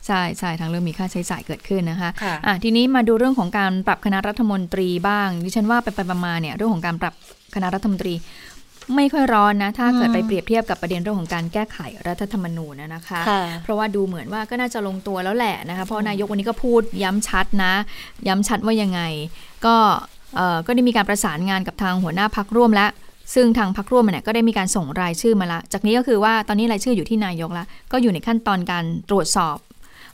[0.07, 7.15] ใช่ใช่ทางเลือกมีค่าใช้จ่ายเกิดขึ้นนะคะะทีนี้มาดูเรื่องของการปรับคณะรัฐมนตรีบ้างดิฉันว่าไปไปมาเนี่ยเรื่องของการปรับ
[7.55, 8.15] คณะรัฐมนตรี
[8.97, 11.79] ไม่ค่อยร้อนนะ ถ้าเกิดอืมไปเปรียบเทียบกับประเด็นเรื่องของการแก้ไข
[12.09, 17.73] รัฐธรรมนูญนะนะคะค่ะเพราะว่าดูเหมือนว่าก็น่าจะลงตัวแล้วแหละนะคะเพราะนายกวันนี้ก็พูดย้ำชัดนะ
[18.29, 19.01] ย้ำชัดว่ายังไง
[19.67, 19.77] ก็
[20.37, 22.91] เอ่อก็ได้มีการประสานงานกับทางหัวหน้าพักร่วมแล้ว
[23.35, 29.57] ซึ่งทางพักร่วมเนี่ยก็ได้มีการส่งรายชื่อมาละ จากนี้ก็คือว่าตอนนี้รายชื่ออยู่ที่นายกแล้วก็อยู่ในขั้นตอนการตรวจสอบ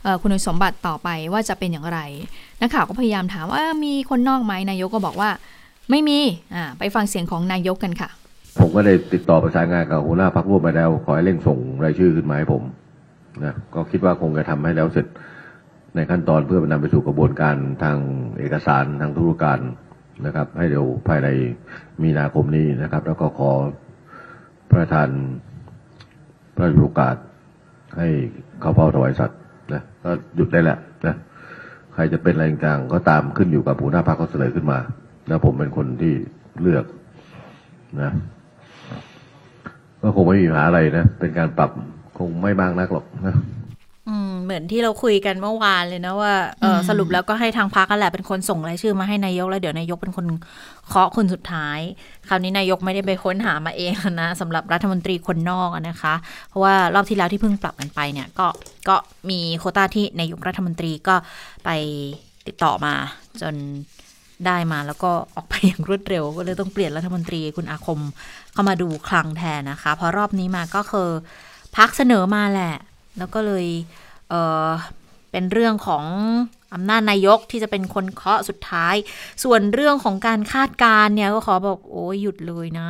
[0.03, 1.99] เอ่อคุณสมบัติต่อไปว่าจะเป็นอย่างไร
[2.61, 5.29] นักข่าวก็พยายามถามว่าเอ้อมีคนนอกไหมนายกก็บอกว่า
[5.91, 6.19] ไม่มี
[6.55, 8.09] อ่าไปฟังเสียงของนายกกันค่ะ
[8.59, 12.63] ผมก็ได้ติดต่อประสานงานกับหัวหน้าพักร่วมไปแล้ว ขอให้เร่งส่งรายชื่อขึ้นมาให้ผม
[13.43, 15.05] นะก็คิดว่าคงจะทำให้แล้วเสร็จ
[15.95, 17.97] ในขั้นตอนเพื่อนำไปสู่กระบวนการทาง
[18.39, 19.59] เอกสารทางธุรการ
[20.25, 21.27] นะครับ ให้เร็วภายใน
[22.03, 23.51] มีนาคมนี้นะครับ แล้วก็ขอ
[24.69, 25.09] พระราชทาน
[26.55, 27.15] พระราชโอกาส
[27.97, 28.07] ให้
[28.61, 29.39] เข้าเฝ้าถวายสัตว์
[29.73, 31.15] นะก็หยุดได้แหละนะ
[31.93, 34.79] ใครจะเป็นอะไรต่างก็ตามขึ้นอยู่กับหัวหน้าพรรคเขาเสนอขึ้นมา
[35.27, 36.13] แล้วผมเป็นคนที่
[36.61, 36.85] เลือก
[38.01, 38.11] นะ
[40.05, 41.71] ก็คงไม่มีปัญหาอะไรนะ เป็นการปรับ
[42.17, 43.35] คงไม่มากนักหรอกนะ
[44.09, 50.25] อืมเหมือนที่เราคุยกันเมื่อวานเลยนะว่าเอออืมสรุปแล้วก็ให้ทางพักกันแหละเป็นคนส่งรายชื่อมาให้นายกแล้วเดี๋ยวนายกเป็นคน
[50.87, 51.79] เคาะคนสุดท้าย
[52.27, 56.13] คราวนี้นายกไม่ได้ไปค้นหามาเองนะสำหรับรัฐมนตรีคนนอกอะนะคะ
[56.49, 58.47] เพราะว่ารอบที่แล้วที่เพิ่งปรับกันไปเนี่ยก็
[58.89, 58.95] ก็
[59.29, 61.15] มีโควต้าที่นายกรัฐมนตรีก็
[61.65, 61.69] ไป
[62.47, 62.93] ติดต่อมา
[63.41, 63.55] จน
[64.45, 68.01] ได้มาแล้วก็ออกไปอย่างรวดเร็ว ก็เลยต้องเปลี่ยนรัฐมนตรีคุณอาคม
[68.53, 71.09] เข้ามาดูคลังแทนนะคะพราะรอบนี้มาก็คือ
[71.75, 72.75] พักเสนอมาแหละ
[73.17, 73.65] แล้วก็เลย
[74.29, 74.33] เอ
[74.67, 74.69] อ
[75.31, 76.05] เป็นเรื่องของ
[76.73, 78.95] อำนาจนายกที่จะเป็นคนเคาะสุดท้าย
[79.43, 82.89] ส่วนเรื่องของการคาดการเนี่ยก็ขอบอกโอ้ยหยุดเลยนะ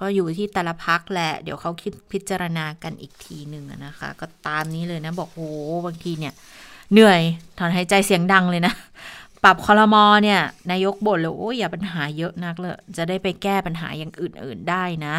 [0.00, 5.50] ก็อยู่ที่แต่ละพักแหละ เดี๋ยวเขาคิดพิจารณากันอีกทีหนึ่งนะคะ ก็ตามนี้เลยนะ บอกโอ้
[5.86, 6.34] บางทีเนี่ย
[6.92, 7.20] เหนื่อย
[7.58, 8.74] ถอนหายใจเสียงดังเลยนะ
[9.44, 15.16] ปรับคอรมอเนี่ยนายกบ่นเลยโอ้ยอย่าปัญหาเยอะนักเลยจะได้ไปแก้ปัญหาอย่างอื่น ๆได้นะ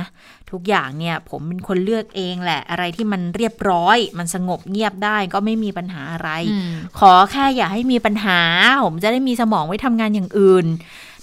[0.51, 8.39] ทุกอย่างเนี่ยผมเป็นคนเลือกเองแหละ อะไรที่มันเรียบร้อย มันสงบเงียบได้ก็ไม่มีปัญหาอะไรอืมขอแค่อย่าให้มีปัญหา
[8.85, 10.65] ผมจะได้มีสมองไว้ทำงานอย่างอื่น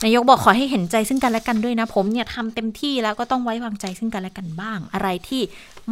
[0.05, 5.43] นายกบอกขอให้เห็นใจซึ่งกันและกันด้วยนะ ผมเนี่ยทำเต็มที่แล้วก็ต้องไว้วางใจซึ่งกันและกันบ้าง อะไรที่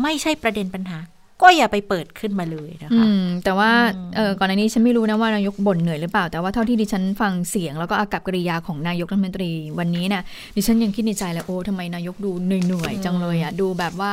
[0.02, 0.98] ไม่ใช่ประเด็นปัญหา
[1.44, 3.70] ก็อย่าไปเปิดขึ้นมาเลยนะอืคะมแต่ว่า
[4.16, 10.22] เออก่อนหน้านี้ฉันไม่รู้นะว่านายกบ่นเหนื่อยหรือเปล่า แต่ว่าเท่าที่ดิฉันฟังเสียงแล้วก็อากับกริยาของนายกรัฐมนตรีวันนี้เนี่ย
[10.56, 14.12] ดิฉันยังคิดในใจเลยโอ้ทำไมนายกดูเหนื่อยๆจังเลยอะดูแบบว่า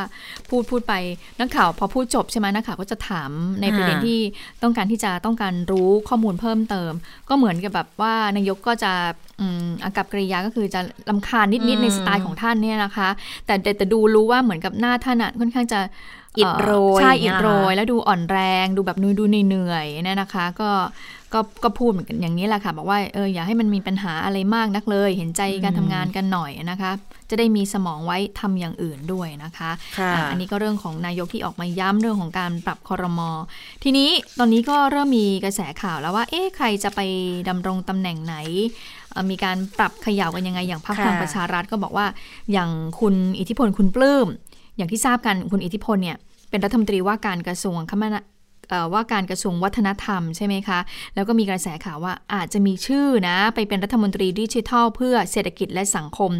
[0.49, 0.93] พูดพูดไป
[1.39, 4.19] นักข่าวพอพูดจบใช่ไหมนักข่าวก็จะถามในประเด็นอ่าที่
[4.63, 6.91] ต้องการที่จะต้องการรู้ข้อมูลเพิ่มเติม
[7.29, 8.93] ก็เหมือนกับแบบว่านายกก็จะ
[9.39, 13.09] อืมอากับกริยาก็คือจะลำคาญนิดๆในสไตล์ของท่านเนี่ยนะคะ
[13.45, 15.79] แต่แต่แต่ดูรู้ว่าเหมือนกับหน้าท่านอะค่อนข้างจะ
[16.37, 20.69] อิดโรยใช่อย่างเงี้อิยดโรยเหรอคะแล้วดูอ่อนแรงดูแบบนูดูเหนื่อยๆเนี่ยนะคะ ก็
[21.33, 26.91] ก็ก็พูดเหมือนกันอย่างนี้แหละค่ะ บอกว่าเอออย่าให้มันมีปัญหาอะไรมากนักเลย เห็นใจการทำงานกันหน่อยนะคะ
[27.29, 33.29] จะได้มีสมองไว้ทำอย่างอื่นด้วยนะคะค่ะอะอันนี้ก็เรื่องของนายกที่ออกมาย้ำเรื่องของการปรับคอรมอ
[33.83, 34.09] ทีนี้
[34.39, 36.99] ตอนนี้ก็เริ่มมีกระแสข่าวแล้วว่า เอ๊ะใครจะไป
[37.49, 38.35] ดำรงตำแหน่งไหน
[39.11, 42.05] เอ่อมีการปรับเขย่ากันยังไงอย่างพรรคพค่ะลังประชารัฐก็บอกว่า
[42.51, 42.69] อย่าง
[42.99, 44.27] คุณอิทธิพลคุณปลื้ม
[44.81, 46.17] อย่างที่ทราบกันคุณอิทธิพลเนี่ย
[46.49, 48.21] เป็นรัฐมนตรีว่าการกระทรวงคมนา
[48.69, 50.79] เอ่อว่าการกระทรวงวัฒนธรรมใช่ไหมคะ
[51.15, 56.31] แล้วก็มีกระแสข่าวว่าอาจจะมีชื่อนะไปเป็นรัฐมนตรีดิจิทัล เพื่อเศรษฐกิจและสังคม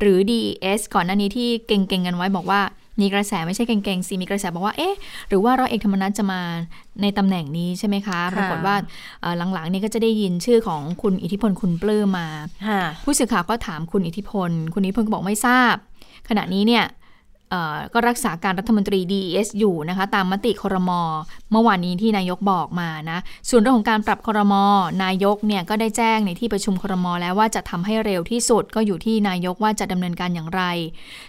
[0.00, 2.60] หรือ DES ก่อนหน้านี้ที่เก่งๆกันไว้บอกว่า
[3.00, 4.94] มีกระแสไม่ใช่เก่งๆสิมีกระแสบอกว่าเอ๊ะ
[5.28, 6.40] หรือว่าร้อยเอกธรรมนัฐจะมา
[7.02, 8.76] ในตำแหน่งนี้ใช่ไหมคะปรากฏว่า
[9.20, 12.28] เอ่อหลังๆนี้ก็จะได้ยินชื่อของคุณอิทธิพลคุณปลื้มมา
[12.68, 15.74] ค่ะผู้สื่อข่าวก็ถามคุณอิทธิพล คุณอิทธิพลก็บอกไม่ทราบ
[16.28, 17.07] ขณะนี้เนี่ยเอ่อ
[17.92, 20.90] ก็รักษาการรัฐมนตรี DES อยู่นะคะ ตามมติครม
[21.52, 23.18] เมื่อวานนี้ที่นายกบอกมานะ
[23.48, 24.54] ส่วนเรื่องของการปรับครม
[25.04, 30.62] นายกเนี่ยก็ได้แจ้งในที่ประชุมครมแล้วว่าจะทำให้เร็วที่สุดก็อยู่ที่นายกว่าจะดำเนินการอย่างไร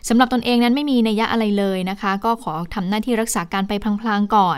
[0.07, 4.57] สำหรับตนเองนั้นไม่มีนัยยะอะไรเลยนะคะ ก็ขอทำหน้าที่รักษาการไปพลางๆก่อน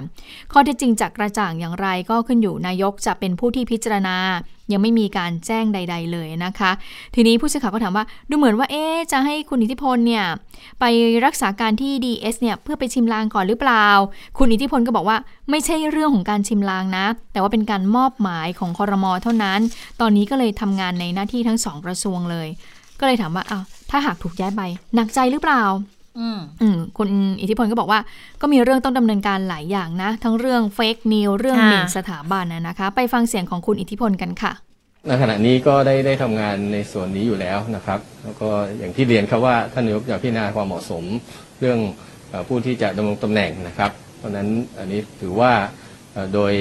[0.52, 4.18] ข้อเท็จจริงจากกระจ่างอย่างไรก็ขึ้นอยู่นายกจะเป็นผู้ที่พิจารณา
[4.74, 6.72] ยังไม่มีการแจ้งใด ๆ เลยนะคะ
[7.16, 10.26] ทีนี้ผู้สื่อข่าวก็ถามว่าดูเหมือนว่าเอ๊จะให้คุณอิทธิพลเนี่ย
[10.80, 10.86] ไป
[11.26, 13.88] รักษาการที่ DS เนี่ยเพื่อไปชิมลางก่อนหรือเปล่า
[14.38, 15.18] คุณอิทธิพลก็บอกว่า
[15.50, 19.60] ไม่ใช่เรื่องของการชิมลางนะ แต่ว่าเป็นการมอบหมายของคอรมอเท่านั้น
[20.02, 22.48] ตอนนี้ก็เลยทำงานในหน้าที่ทั้งสองกระทรวงเลย
[23.00, 24.62] ก็เลยถามว่าอ้าวถ้าหากถูกย้ายไป
[24.96, 25.64] หนักใจหรือเปล่า
[26.20, 27.10] อืมอืมคุณ
[27.42, 28.00] อิทธิพลก็บอกว่า
[28.42, 34.52] ก็มีเรื่องต้องดำเนินการหลายอย่างนะ ทั้งเรื่องเฟกนิวเรื่องค่ะหมิ่นสถาบันนะนะคะ ไปฟังเสียงของคุณอิทธิพลกันค่ะ
[35.08, 41.04] ในขณะนี้ก็ได้ได้ทำงานในส่วนนี้อยู่แล้วนะครับ แล้วก็อย่างที่เรียนครับว่าท่านนายกจะพิจารณาความเหมาะสม
[41.60, 41.80] เรื่อง
[42.30, 44.48] เออผู้ที่จะดำรงตำแหน่งนะครับ เพราะฉะนั้น
[44.80, 45.52] อันนี้ถือว่า
[46.14, 46.54] เอ่อโดย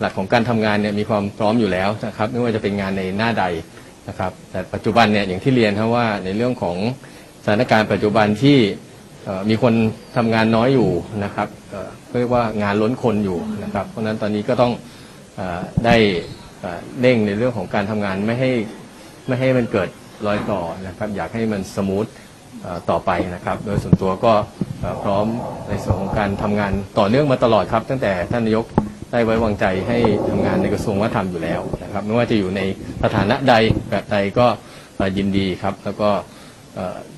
[0.00, 3.44] หลักของการทำงานเนี่ยมีความพร้อมอยู่แล้วนะครับ ไม่ว่าจะเป็นงานในหน้าใด
[4.08, 6.76] นะครับ แต่ปัจจุบันเนี่ยอย่างที่เรียนครับว่าในเรื่องของ
[7.44, 8.58] สถานการณ์ปัจจุบันที่
[9.48, 9.74] มีคน
[10.16, 10.90] ทำงานน้อยอยู่
[11.24, 11.48] นะครับ
[12.18, 14.72] เรียกว่างานล้นคนอยู่นะครับ เพราะฉะนั้นตอนนี้ก็ต้อง
[15.38, 15.40] อ
[15.86, 15.96] ได้
[16.60, 18.50] เอ่อเร่งในเรื่องของการทำงานไม่ให้
[19.26, 19.88] ไม่ให้มันเกิด
[20.26, 22.06] รอยต่อนะครับ อยากให้มันสมูท
[22.90, 24.32] ต่อไปนะครับ โดยส่วนตัวก็
[25.02, 25.26] พร้อม
[25.68, 28.66] ในส่วนของการทำงานต่อเนื่องมาตลอดครับ ตั้งแต่ท่านนายก
[29.12, 32.60] ได้ไว้วางใจให้ทำงานในกระทรวงวัฒนธรรมอยู่แล้วนะครับ ไม่ว่าจะอยู่ใน
[33.02, 33.54] สถานะใด
[33.90, 34.46] แบบใดก็
[35.16, 36.10] ยินดีครับ แล้วก็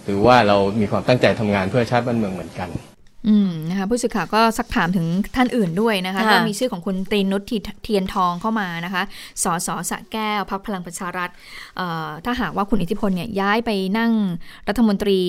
[0.07, 2.71] ถือว่าเรามีความตั้งใจทำงานเพื่อชาติบ้านเมืองเหมือนกัน
[3.29, 9.03] อืมนะคะผู้สื่อข่าวก็สักถามถึงท่านอื่นด้วยนะคะค่ะก็มีชื่อของคุณตรีนุชทีเทียนทองเข้ามานะคะ
[9.43, 11.31] สสสระแก้วพักพลังประชารัฐ
[11.77, 14.13] เอ่อถ้าหากว่าคุณอิทธิพลเนี่ยย้ายไปนั่ง
[14.69, 15.21] รัฐมนตรี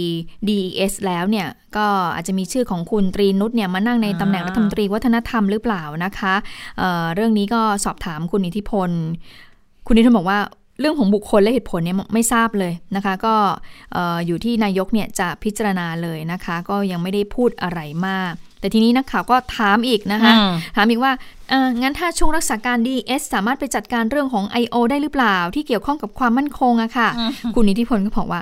[0.47, 1.47] DES แล้วเนี่ย
[1.77, 6.33] ก็อาจจะมีชื่อของคุณตรีนุชเนี่ยมานั่งในตำแหน่งรัฐมนตรีวัฒนธรรมหรือเปล่านะคะ
[6.77, 8.89] เอ่อเรื่องนี้ก็สอบถามคุณอิทธิพล
[9.87, 10.39] คุณอิทธิพลบอกว่า
[10.79, 13.35] เรื่องของบุคคลและเหตุผลเนี่ยไม่ทราบเลยนะคะ ก็
[13.93, 21.11] เอ่ออยู่ที่นายกเนี่ยจะพิจารณาเลยนะคะ ก็ยังไม่ได้พูดอะไรมาก แต่ทีนี้นักข่าวก็ถามอีกนะคะอืมถามอีกว่า
[21.49, 24.75] เอ่องั้นถ้าช่วงรักษาการ DS สามารถไปจัดการเรื่องของ I.O.
[24.89, 27.09] ได้หรือเปล่า ที่เกี่ยวข้องกับความมั่นคงอะค่ะ
[27.55, 28.41] คุณอิทธิพลก็บอกว่า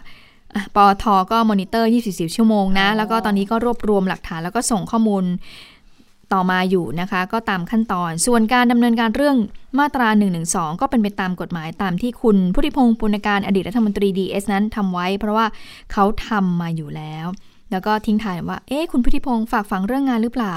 [0.55, 5.23] อะปอทก็มอนิเตอร์ 24 ชั่วโมงนะ แล้วก็ตอนนี้ก็รวบรวมหลักฐานแล้วก็ส่งข้อมูล
[6.33, 9.37] ต่อมาอยู่นะคะ ก็ตามขั้นตอน ส่วนการดำเนินการเรื่อง
[9.79, 10.07] มาตรา
[10.45, 15.45] 112ก็เป็นไปตามกฎหมายตามที่คุณพุทธิพงศ์ปุณการอดีตรัฐมนตรี DS นั้นทำไว้ เพราะว่า
[15.91, 17.27] เขาทำมาอยู่แล้ว
[17.71, 20.55] แล้วก็ทิ้งท้ายว่า เอ๊ะคุณพุทธิพงศ์ฝากฝังเรื่องงานหรือเปล่า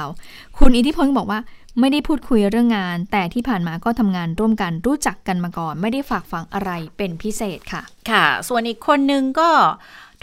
[0.59, 1.41] คุณอิทธิพลก็บอกว่า
[1.81, 9.51] ไม่ได้พูดคุยเรื่องงาน แต่ที่ผ่านมาก็ทำงานร่วมกันรู้จักกันมาก่อน ไม่ได้ฝากฝังอะไรเป็นพิเศษค่ะ ค่ะ ส่วนอีกคนนึงก็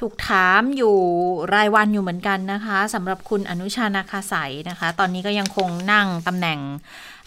[0.04, 0.96] ถูกถามอยู่
[1.54, 6.60] รายวันอยู่เหมือนกันนะคะสำหรับคุณอนุชานาคาสายนะคะ ตอนนี้ก็ยังคงนั่งตำแหน่ง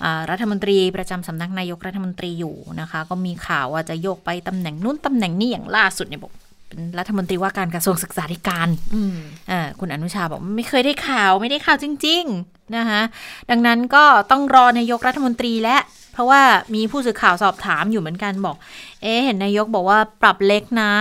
[0.05, 6.33] อ่ารัฐมนตรีประจำสำนักนายกรัฐมนตรีอยู่นะคะ ก็มีข่าวว่าจะโยกไปตำแหน่งนู้นตำแหน่งนี้อย่างล่าสุดเนี่ยบอก
[6.69, 9.17] เป็นรัฐมนตรีว่าการกระทรวงศึกษาธิการอืม
[9.51, 13.01] อ่าคุณอนุชาบอกไม่เคยได้ข่าวไม่ได้ข่าวจริง ๆนะคะ
[13.51, 15.77] ดังนั้นก็ต้องรอนายกรัฐมนตรีและ
[16.13, 16.43] เพราะว่า
[16.75, 18.57] มีผู้สื่อข่าวสอบถามอยู่เหมือนกันบอก
[19.03, 20.93] เอ๊ะเห็นนายกบอกว่าปรับเล็กนะ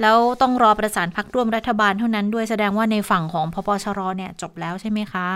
[0.00, 5.28] แล้วต้องรอประสานพักร่วมรัฐบาลเท่านั้นด้วยแสดงว่าในฝั่งของพปชรเนี่ยจบแล้วใช่ไหมคะ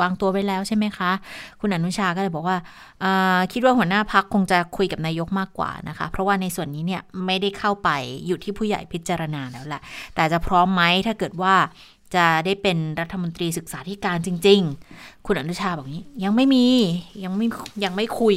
[0.00, 1.10] วางตัวไว้แล้วใช่ไหมคะ
[1.60, 7.88] คุณอนุชาก็เลยบอกว่าาคิดว่าหัวหน้าพักคงจะคุยกับนายกมากกว่านะคะ เพราะว่าในส่วนนี้เนี่ยไม่ได้เข้าไป
[8.26, 9.80] อยู่ที่ผู้ใหญ่พิจารณาแล้วแหละ
[10.14, 11.54] แต่จะพร้อมไหมถ้าเกิดว่า
[12.14, 14.60] จะได้เป็นรัฐมนตรีศึกษาธิการจริง
[14.94, 16.66] ๆ คุณอนุชาบอกนี้ยังไม่มี
[17.24, 17.46] ยังไม่
[17.84, 18.36] ยังไม่คุย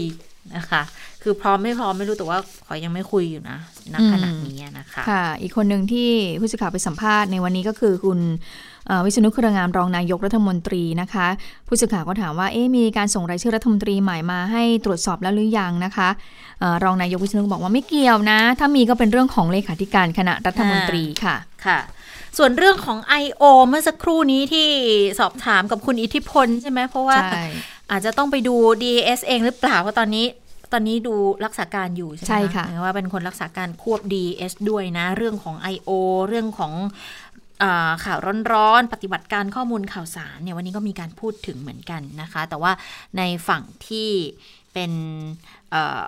[0.55, 0.81] นะคะ
[1.23, 3.57] คือพร้อมไม่พร้อมไม่รู้แต่ว่าขอยังไม่คุยอยู่นะ
[3.93, 8.19] ณขณะนี้นะคะค่ะ อีกคนหนึ่งที่ผู้สื่อข่าวไปสัมภาษณ์ในวันนี้ก็คือคุณ
[8.87, 11.27] เอ่อวิษณุเครืองามรองนายกรัฐมนตรีนะคะ
[11.67, 16.09] ผู้สื่อข่าวก็ถามว่าเอ๊ะมีการส่งรายชื่อรัฐมนตรีใหม่มาให้ตรวจสอบแล้วหรือยังนะคะ
[16.59, 21.35] เอ่อรองนายกวิษณุบอกว่าไม่เกี่ยวนะ ถ้ามีก็เป็นเรื่องของเลขาธิการคณะรัฐมนตรีค่ะ
[21.65, 21.79] ค่ะ
[22.37, 23.43] ส่วนเรื่องของ I.O.
[23.67, 24.67] เมื่อสักครู่นี้ที่
[25.19, 27.45] สอบถามกับคุณอิทธิพลใช่ไหมเพราะว่าใช่
[27.91, 30.25] อาจจะต้องไปดู DAS เองหรือเปล่าเพราะตอนนี้
[30.73, 31.15] ตอนนี้ดู
[31.45, 35.89] รักษาการอยู่ใช่ไหมใช่ค่ะหมายว่าเป็นคนรักษาการควบ DAS ด้วยนะ เรื่องของ I.O.
[36.27, 36.73] เรื่องของ
[37.63, 38.19] อาข่าว
[38.53, 42.71] ร้อนๆ ปฏิบัติการข้อมูลข่าวสารเนี่ยวันนี้ก็มีการพูดถึงเหมือนกันนะคะ แต่ว่า
[43.17, 44.09] ในฝั่งที่
[44.73, 44.91] เป็น
[45.69, 46.05] เอ่อ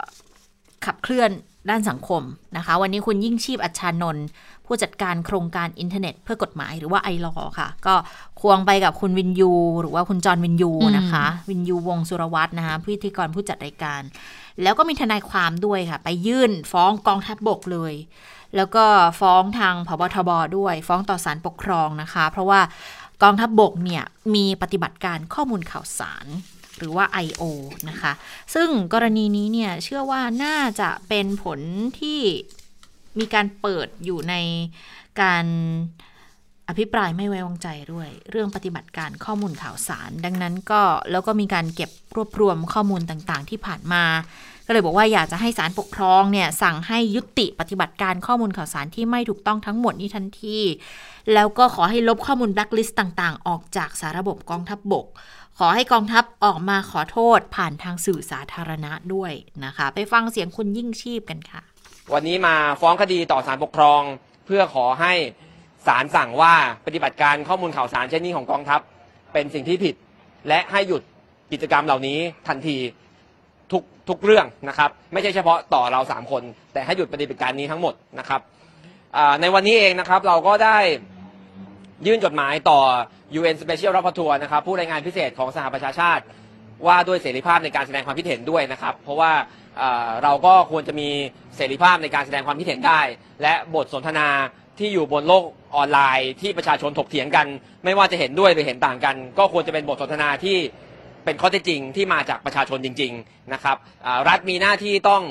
[0.86, 1.32] ขับเคลื่อน
[1.70, 2.22] ด้านสังคม
[2.58, 4.28] นะคะ วันนี้คุณยิ่งชีพอัชชานนท์
[4.66, 7.96] ผู้จัดการโครงการอินเทอร์เน็ตเพื่อกฎหมายหรือว่าไอรอค่ะ ก็
[8.42, 14.02] ควงไปกับคุณวินยู หรือว่าคุณจอห์นวินยูนะคะ วินยูวงศ์สุรวัตรนะคะพิธีกรผู้จัดรายการ
[14.62, 17.94] แล้วก็มีทนายความด้วยค่ะ ไปยื่นฟ้องกองทัพบบกเลย
[18.56, 18.86] แล้วก็
[19.20, 22.62] ฟ้องทางพบทบด้วย ฟ้องต่อศาลปกครองนะคะ เพราะว่า
[23.24, 24.04] กองทัพบบกเนี่ย
[24.36, 26.26] มีปฏิบัติการข้อมูลข่าวสาร
[26.78, 27.44] หรือว่า I.O.
[27.90, 28.12] นะคะ
[28.54, 31.60] ซึ่งกรณีนี้เนี่ยเชื่อว่าน่าจะเป็นผล
[32.00, 32.22] ที่
[33.20, 34.36] มีการเปิดอยู่ใน
[35.22, 35.46] การ
[36.70, 44.04] อภิปรายไม่ไว้วางใจด้วย เรื่องปฏิบัติการข้อมูลข่าวสาร ดังนั้นก็แล้วก็มีการเก็บรวบรวมข้อมูลต่างๆ ที่ผ่านมา
[44.66, 50.60] ก็เลยบอกว่าอยากจะให้ศาลปกครองเนี่ยสั่งให้ยุติปฏิบัติการข้อมูลข่าวสารที่ไม่ถูกต้องทั้งหมดนี้ทันที
[51.34, 55.06] แล้วก็ขอให้ลบข้อมูลแบล็คลิสต์ต่างๆ ออกจากสาระบบกองทัพบบก
[55.60, 59.32] ขอให้กองทัพออกมาขอโทษผ่านทางสื่อสาธารณะด้วย
[59.66, 61.62] นะคะ ไปฟังเสียงคุณยิ่งชีพกันค่ะ
[62.14, 64.02] วันนี้มาฟ้องคดีต่อศาลปกครอง
[64.46, 65.14] เพื่อขอให้
[65.86, 66.54] ศาลสั่งว่า
[66.86, 68.82] ปฏิบัติการข้อมูลข่าวสารเช่นนี้ของกองทัพ
[69.34, 69.96] เป็นสิ่งที่ผิด
[70.48, 71.02] และให้หยุด
[71.52, 72.78] กิจกรรมเหล่านี้ทันที
[73.72, 78.42] ทุกทุกเรื่องนะครับ ไม่ใช่เฉพาะต่อเราสามคน แต่ให้หยุดปฏิบัติการนี้ทั้งหมดนะครับ
[79.42, 80.78] ในวันนี้เองนะครับเราก็ได้
[82.08, 82.80] ยื่นจดหมายต่อ
[83.40, 86.24] UN Special Rapporteur นะครับผู้รายงานพิเศษของสหประชาชาติ
[86.88, 89.32] ว่าด้วยเสรีภาพในการแสดงความคิดเห็นด้วยนะครับ เพราะว่า
[90.24, 91.10] เราก็ควรจะมี
[91.56, 93.02] เสรีภาพในการแสดงความคิดเห็นได้
[93.42, 94.28] และบทสนทนา
[94.80, 95.44] ที่อยู่บนโลก
[95.76, 97.48] ออนไลน์ที่ประชาชนถกเถียงกัน
[97.86, 100.58] ไม่ว่าจะเห็นด้วยหรือเห็นต่างกัน ก็ควรจะเป็นบทสนทนาที่
[101.26, 103.78] เป็นข้อเท็จจริงที่มาจากประชาชนจริง ๆนะครับ
[104.28, 105.24] รัฐมีหน้าที่ต้อง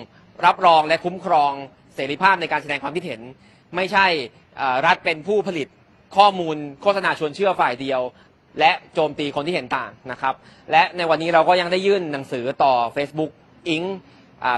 [0.47, 1.53] รับรองและคุ้มครอง
[1.95, 3.21] เสรีภาพในการแสดงความคิดเห็น
[3.77, 4.07] ไม่ใช่
[4.87, 5.69] รัฐเป็นผู้ผลิต
[6.17, 8.01] ข้อมูลโฆษณาชวนเชื่อฝ่ายเดียว
[8.59, 10.35] และโจมตีคนที่เห็นต่างนะครับ
[10.71, 13.31] และในวันนี้เราก็ยังได้ยื่นหนังสือต่อ Facebook
[13.69, 13.83] อิง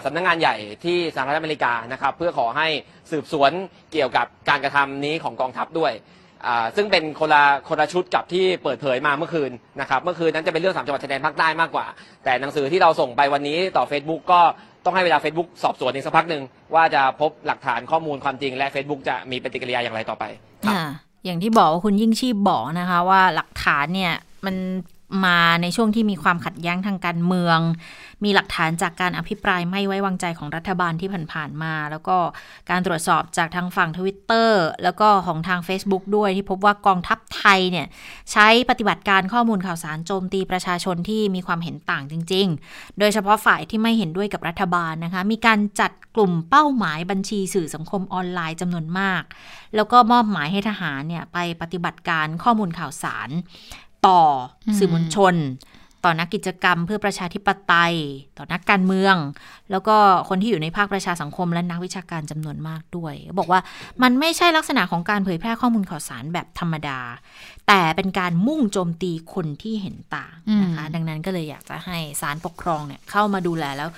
[0.05, 2.69] สำนักงงานใหญ่ที่สหรัฐอเมริกานะครับ เพื่อขอให้
[3.11, 3.53] สืบสวน
[3.93, 5.93] เกี่ยวกับการกระทำนี้ของกองทัพด้วย
[6.77, 9.51] ซึ่งเป็นคนละคนละชุดกับที่เปิดเผยมาเมื่อคืน
[9.81, 11.87] นะครับ เมื่อคืนนั้นจะเป็นเรื่องสามจังหวัดชายแดนภาคใต้มากกว่า
[12.25, 14.41] แต่หนังสือที่เราส่งไปวันนี้ต่อ Facebook ก็
[14.85, 16.43] ต้องให้เวลา Facebook สอบสวนอีกสักพักหนึ่ง
[16.75, 20.25] ว่าจะพบหลักฐานข้อมูลความจริง และ Facebook จะมีปฏิกิริยาอย่างไรต่อไป
[20.67, 20.83] ครับอ่า
[21.25, 24.15] อย่างที่บอกว่าคุณยิ่งชีพบอกนะคะว่าหลักฐานเนี่ย
[24.47, 24.57] มัน
[25.25, 27.59] มาในช่วงที่มีความขัดแย้งทางการเมือง
[28.25, 32.17] มีหลักฐานจากการอภิปรายไม่ไว้วางใจของรัฐบาลที่ผ่านๆมา แล้วก็
[32.71, 37.87] การตรวจสอบจากทางฝั่งทวิตเตอร์แล้วก็ของทาง Facebook ด้วยที่พบว่ากองทัพไทยเนี่ย
[38.33, 49.23] ใช้ปฏิบัติการข้อมูลข่าวสารโจมตีประชาชนที่มีความเห็นต่างจริง ๆ โดยเฉพาะฝ่ายที่ไม่เห็นด้วยกับรัฐบาลนะคะ มีการจัดกลุ่มเป้าหมายบัญชีสื่อสังคมออนไลน์จำนวนมาก
[49.77, 53.29] แล้วก็มอบหมายให้ทหารเนี่ยไปปฏิบัติการข้อมูลข่าวสาร
[54.07, 54.23] ต่อ
[54.67, 55.35] อมสื่อมวลชน
[56.05, 57.95] ต่อนักกิจกรรมเพื่อประชาธิปไตย
[58.39, 59.17] ต่อนักการเมือง
[59.71, 59.97] แล้วก็
[60.29, 63.61] คนที่อยู่ในภาคประชาสังคมและนักวิชาการจำนวนมากด้วย บอกว่า
[64.03, 66.99] มันไม่ใช่ลักษณะของการเผยแพร่ข้อมูลข่าวสารแบบธรรมดา
[67.69, 73.89] แต่เป็นการมุ่งโจมตีคนที่เห็นต่างนะคะ ดังนั้นก็เลยอยากจะให้ศาลปกครองเนี่ยเข้ามาดูแลแล้ว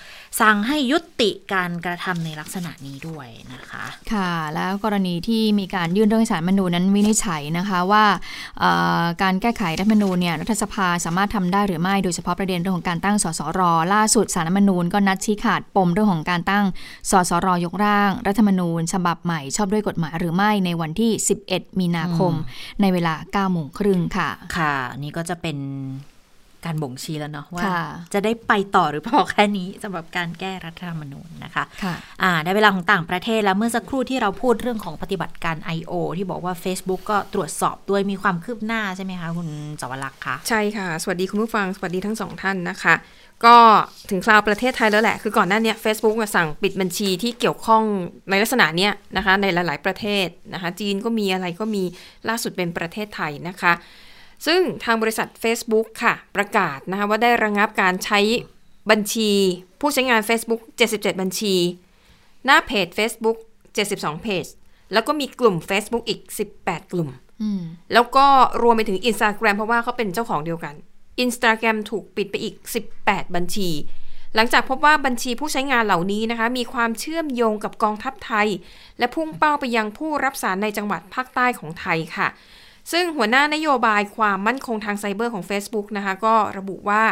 [0.41, 8.05] สั่งให้ยุติการกระทำในลักษณะนี้ด้วยนะคะ ค่ะ แล้วกรณีที่มีการยื่นเรื่องให้สารรัฐธรรมนูญนั้นวินิจฉัยนะคะว่า
[8.61, 13.61] เอ่อการแก้ไขรัฐธรรมนูญเนี่ยรัฐสภาสามารถทำได้หรือไม่โดยเฉพาะประเด็นเรื่องของการตั้งสสร
[13.95, 16.65] ล่าสุดสารรัฐธรรมนูญก็นัดชี้ขาดปมเรื่องของการตั้ง
[17.11, 21.11] สสรยกร่าง รัฐธรรมนูญ ฉบับใหม่ชอบด้วยกฎหมายหรือไม่ในวันที่
[21.47, 22.33] 11 มีนาคม
[22.81, 23.15] ในเวลา
[23.49, 25.57] 9โมงครึ่งค่ะ ค่ะ นี่ก็จะเป็น
[26.67, 27.83] การบ่งชี้แล้วเนาะว่าค่ะ
[28.15, 35.93] จะได้ไปต่อหรือพอแค่นี้สำหรับการแก้รัฐธรรมนูญนะคะค่ะอ่าได้เวลาของต่างประเทศแล้วเมื่อสักครู่ที่เราพูดเรื่องของปฏิบัติการ I.O.
[36.17, 39.49] ที่บอกว่า Facebook ก็ตรวจสอบด้วยมีความคืบหน้าใช่ไหมคะ คุณ
[39.81, 42.95] จวรักษ์คะใช่ค่ะ สวัสดีคุณผู้ฟัง สวัสดีทั้งสองท่านนะคะ
[43.45, 43.57] ก็
[44.11, 47.83] ถึงคราวประเทศไทยแล้วแหละ คือก่อนหน้าเนี้ Facebook อะสั่งปิดบัญชีที่เกี่ยวข้อง
[48.31, 51.83] ในลักษณะเนี้ยนะคะ ในหลาย ๆ ประเทศนะคะ จีนก็มีอะไรก็มี
[52.29, 53.73] ล่าสุดเป็นประเทศไทยนะคะ
[54.47, 58.21] ซึ่งทางบริษัท Facebook ค่ะ ประกาศนะคะว่าได้ระงับการใช้
[58.91, 59.31] บัญชี
[59.81, 60.61] ผู้ใช้งาน Facebook
[60.91, 61.55] 77 บัญชี
[62.45, 63.37] หน้าเพจ Facebook
[63.81, 64.45] 72เพจ
[64.93, 66.21] แล้วก็มีกลุ่ม Facebook อีก
[66.59, 67.09] 18 กลุ่ม
[67.43, 67.63] อืม
[67.93, 68.27] แล้วก็
[68.63, 70.75] รวมไปถึง Instagram เพราะว่าเขาเป็นเจ้าของเดียวกัน
[71.25, 72.55] Instagram ถูกปิดไปอีก
[72.95, 73.71] 18 บัญชี
[74.35, 78.49] หลังจากพบว่าบัญชีผู้ใช้งานเหล่านี้นะคะ มีความเชื่อมโยงกับกองทัพไทย
[78.99, 82.29] และพุ่งเป้าไปยังผู้รับสารในจังหวัดภาคใต้ของไทยค่ะ
[82.93, 87.03] ซึ่งหัวหน้านโยบายความมั่นคงทางไซเบอร์ของ Facebook นะคะ ก็ระบุว่า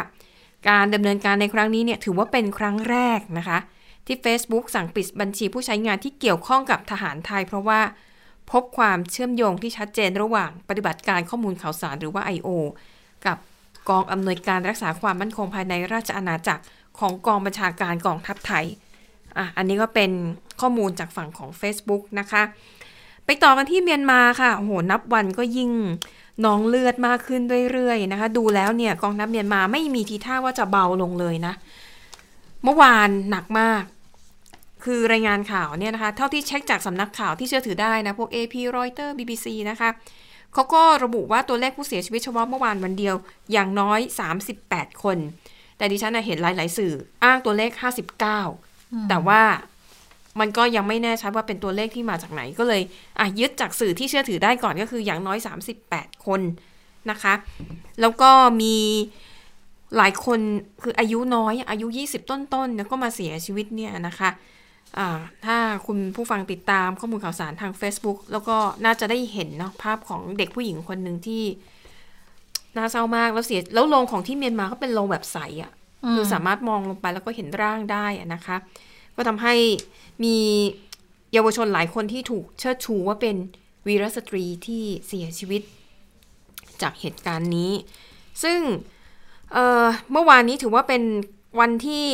[0.69, 3.59] การดำเนินการในครั้งนี้เนี่ยถือว่าเป็นครั้งแรกนะคะ
[4.05, 7.81] ที่ Facebook สั่งปิดบัญชีผู้ใช้งานที่เกี่ยวข้องกับทหารไทย เพราะว่า
[8.51, 12.49] พบความเชื่อมโยงที่ชัดเจนระหว่างปฏิบัติการข้อมูลข่าวสารหรือว่า I.O.
[13.25, 13.37] กับ
[13.89, 16.63] กองอำนวยการรักษาความมั่นคงภายในราชอาณาจักร
[16.99, 18.65] ของกองบัญชาการกองทัพไทย
[19.37, 20.11] อะอันนี้ก็เป็น
[20.61, 22.43] ข้อมูลจากฝั่งของ Facebook นะคะ
[23.25, 25.71] ไปต่อกันที่เมียนมาค่ะโหนับวันก็ยิ่ง
[26.45, 31.53] น้องเลือดมากขึ้นเรื่อยๆนะคะ ดูแล้วเนี่ยกองทัพเมียนมาไม่มีทีท่าว่าจะเบาลงเลยนะ
[32.63, 33.83] เมื่อวานหนักมาก
[34.85, 39.89] คือรายงานข่าวเนี่ยนะคะ เท่าที่เช็คจากสำนักข่าวที่เชื่อถือได้นะ พวก AP Reuters BBC นะคะ
[40.53, 43.15] เขาก็ระบุว่าตัวเลขผู้เสียชีวิตเฉพาะเมื่อวานวันเดียว
[43.51, 43.99] อย่างน้อย
[44.49, 45.17] 38 คน
[45.77, 46.93] แต่ดิฉันน่ะเห็นหลาย ๆ สื่อ
[47.23, 47.71] อ้างตัวเลข
[48.39, 49.41] 59 แต่ว่า
[50.39, 52.81] มันก็ยังไม่แน่ชัดว่าเป็นตัวเลขที่มาจากไหนก็เลย
[53.19, 55.37] อะยึดจากสื่อที่เชื่อถือได้ก่อนก็คืออย่างน้อย
[55.81, 56.41] 38 คน
[57.11, 57.33] นะคะ
[58.01, 58.31] แล้วก็
[58.61, 58.75] มี
[59.97, 60.39] หลายคน
[60.83, 64.39] คืออายุน้อยอายุ 20 ต้นๆแล้วก็มาเสียชีวิตเนี่ยนะคะอ่า
[65.45, 71.43] ถ้าคุณผู้ฟังติดตามข้อมูลข่าวสารทาง Facebook แล้วก็น่าจะได้เห็นเนาะภาพของเด็กผู้หญิงคนหนึ่งที่
[72.77, 75.71] น่าเศร้ามากแล้วเสียแล้วโรงของที่เมียนมาก็เป็นโรงแบบใสอะ่ะ
[76.13, 78.57] คือสามารถมองลงไปแล้วก็เห็นร่างได้อะนะคะ
[79.15, 79.53] ก็ทำให้
[80.23, 80.35] มี
[81.33, 83.35] เยาวชนหลายคนที่ถูกเชิดชูว่าเป็น
[83.87, 85.61] วีรสตรีที่เสียชีวิต
[86.81, 87.71] จากเหตุการณ์นี้
[88.43, 88.59] ซึ่ง
[89.51, 91.03] เอ่อเมื่อวานนี้ถือว่าเป็น
[91.59, 92.05] วันที่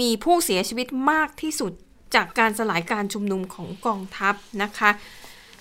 [0.00, 1.72] มีผู้เสียชีวิตมากที่สุด
[2.14, 4.90] จากการสลายการชุมนุมของกองทัพนะคะ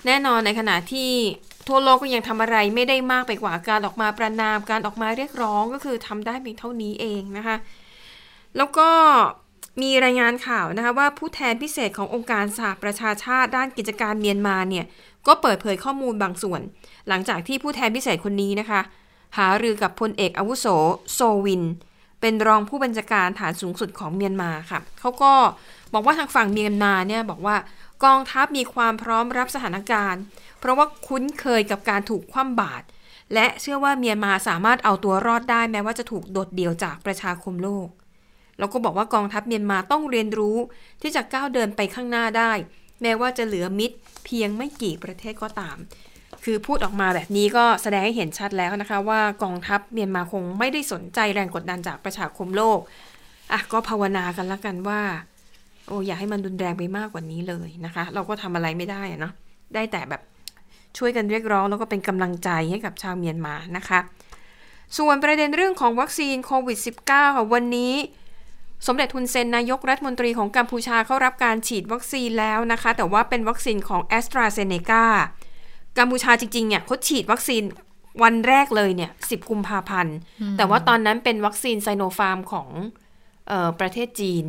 [0.05, 1.11] แน่นอนในขณะที่
[1.67, 7.55] ทั่วโลกก็ยังทำอะไรไม่ได้มากไปกว่าการออกมาประนามการออกมาเรียกร้องก็คือทำได้เพียงเท่านี้เองนะคะ
[8.57, 8.89] แล้วก็
[9.81, 14.85] มีรายงานข่าวนะคะว่าผู้แทนพิเศษขององค์การสหประชาชาติด้านกิจการเมียนมาเนี่ย
[15.27, 16.61] ก็เปิดเผยข้อมูลบางส่วน
[17.07, 18.81] หลังจากที่ผู้แทนพิเศษคนนี้นะคะ
[19.37, 20.65] หารือกับพลเอกอาวุโส
[21.13, 21.63] โซวิน
[22.21, 25.33] เป็นรองผู้บัญชาการฐานสูงสุดของเมียนมาค่ะเขาก็
[25.93, 27.55] บอกว่าทางฝั่งเมียนมาเนี่ยบอกว่า
[28.05, 30.21] กองทัพมีความพร้อมรับสถานการณ์
[30.59, 32.85] เพราะว่าคุ้นเคยกับการถูกคว่ำบาตร
[33.33, 37.87] และเชื่อว่าเมียนมาสามารถเอาตัวรอดได้แม้ว่าจะถูกโดดเดี่ยวจากประชาคมโลก
[38.59, 40.57] แล้วก็บอกว่ากองทัพเมียนมาต้องเรียนรู้
[41.01, 42.51] ที่จะก้าวเดินไปข้างหน้าได้
[43.01, 45.77] แม้ว่าจะเหลือมิตรเพียงไม่กี่ประเทศก็ตาม
[46.43, 52.79] คือพูดออกมาแบบนี้ก็แสดงให้เห็นชัดแล้วนะคะ ว่ากองทัพเมียนมาคงไม่ได้สนใจแรงกดดันจากประชาคมโลก
[53.51, 55.01] อะก็ภาวนากันละกันว่า
[55.87, 59.33] โอ้อย่าให้มันรุนแรงไปมากกว่านี้เลยนะคะ เราก็ทำอะไรไม่ได้อะเนาะ
[59.75, 60.21] ได้แต่แบบ
[60.97, 63.99] ช่วยกันเรียกร้องแล้วก็เป็นกำลังใจให้กับชาวเมียนมานะคะ
[64.97, 67.93] ส่วนประเด็นเรื่องของวัคซีนโควิด -19 ค่ะวันนี้
[68.87, 75.03] สมเด็จทุนเซนนายกรัฐมนตรีของกัมพูชาเข้ารับการฉีดวัคซีนแล้วนะคะ แต่ว่าเป็นวัคซีนของ a s t r a z เซ e c a
[75.97, 77.63] กัมพูชาจริงๆเนี่ยเขาฉีดวัคซีน
[78.23, 80.15] วันแรกเลยเนี่ย10กุมภาพันธ์
[80.57, 82.67] แต่ว่าตอนนั้นเป็นวัคซีนไซโนฟาร์มของ
[83.47, 84.45] เออประเทศจีน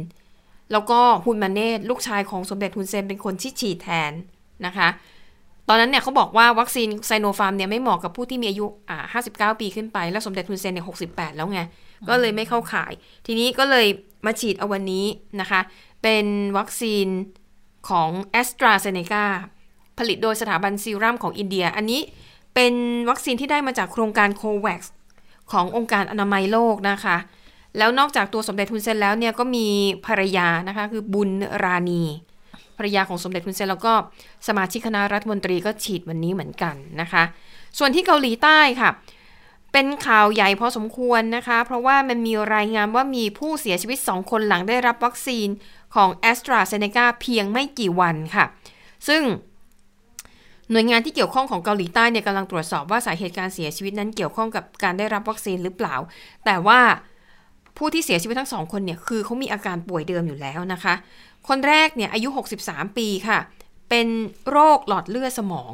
[0.73, 4.13] แล้วก็ฮุนมาเนตลูกชายของสมเด็จฮุนเซนเป็นคนที่ฉีดแทน
[4.67, 4.89] นะคะ
[5.69, 11.61] ตอนนั้นเนี่ยเขาบอกว่าวัคซีนไซโนฟาร์มเนี่ยไม่เหมาะกับผู้ที่มีอายุอ่า59 ปีขึ้นไป แล้วสมเด็จฮุนเซนเนี่ย68 แล้วไง
[12.09, 12.93] ก็เลยไม่เข้าข่าย
[13.27, 13.87] ทีนี้ก็เลย
[14.27, 15.07] มาฉีดเอาวันนี้
[15.41, 15.61] นะคะ
[16.03, 16.27] เป็น
[16.59, 17.07] วัคซีน
[17.89, 19.25] ของ a s t r a z เซ e c a
[19.99, 22.01] ผลิตโดยสถาบันซีรัมของอินเดีย อันนี้
[22.55, 22.75] เป็น
[23.11, 24.83] วัคซีนที่ได้มาจากโครงการโควัค
[25.53, 27.17] ขององค์การอนามัยโลกนะคะ
[27.79, 29.67] แล้วนอกจากตัวสมเด็จทุนเซนแล้วเนี่ยก็มี
[30.07, 31.31] ภรรยานะคะคือบุญ
[31.65, 32.03] ราณี
[32.77, 33.93] ภรรยาของสมเด็จทุนเซนแล้วก็
[34.49, 37.23] สมาชิกคณะรัฐมนตรีก็ฉีดวันนี้เหมือนกันนะคะ
[37.79, 38.91] ส่วนที่เกาหลีใต้ค่ะ
[39.73, 45.49] เป็นข่าวใหญ่พอสมควรนะคะ เพราะว่ามันมีรายงานว่ามีผู้เสียชีวิต 2 คนหลังได้รับวัคซีน
[45.95, 48.45] ของ a s t r a z เซ e c a เพียงไม่กี่วันค่ะ
[49.09, 49.23] ซึ่ง
[50.73, 55.95] หน่วยงานที่เกี่ยวข้องของเกาหลีใต้เนี่ยกำลังตรวจสอบว่าสาเหตุการเสียชีวิตนั้นเกี่ยวข้องกับการได้รับวัคซีนหรือเปล่า
[56.45, 56.81] แต่ว่า
[57.77, 60.95] ผู้ที่เสียชีวิตทั้งสองคนเนี่ยคือเขามีอาการป่วยเดิมอยู่แล้วนะคะ
[61.49, 62.29] คนแรกเนี่ยอายุ
[62.63, 63.39] 63 ปีค่ะ
[63.91, 64.07] เป็น
[64.51, 65.73] โรคหลอดเลือดสมอง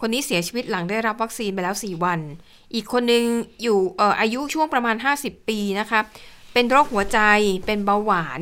[0.00, 2.20] คนนี้เสียชีวิตหลังได้รับวัคซีนไปแล้ว 4 วัน
[2.74, 3.24] อีกคนนึง
[3.62, 6.00] อยู่เอ่ออายุช่วงประมาณ 50 ปีนะคะ
[6.52, 7.20] เป็นโรคหัวใจ
[7.66, 8.40] เป็นเบาหวาน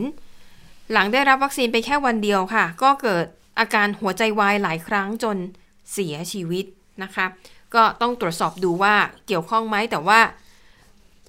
[0.93, 3.25] หลังได้รับวัคซีนไปแค่วันเดียวค่ะ ก็เกิด
[3.59, 5.37] อาการหัวใจวายหลายครั้งจน
[5.93, 6.65] เสียชีวิต
[7.03, 7.27] นะคะ
[7.75, 8.95] ก็ต้องตรวจสอบดูว่า
[9.27, 10.21] เกี่ยวข้องไหมแต่ว่า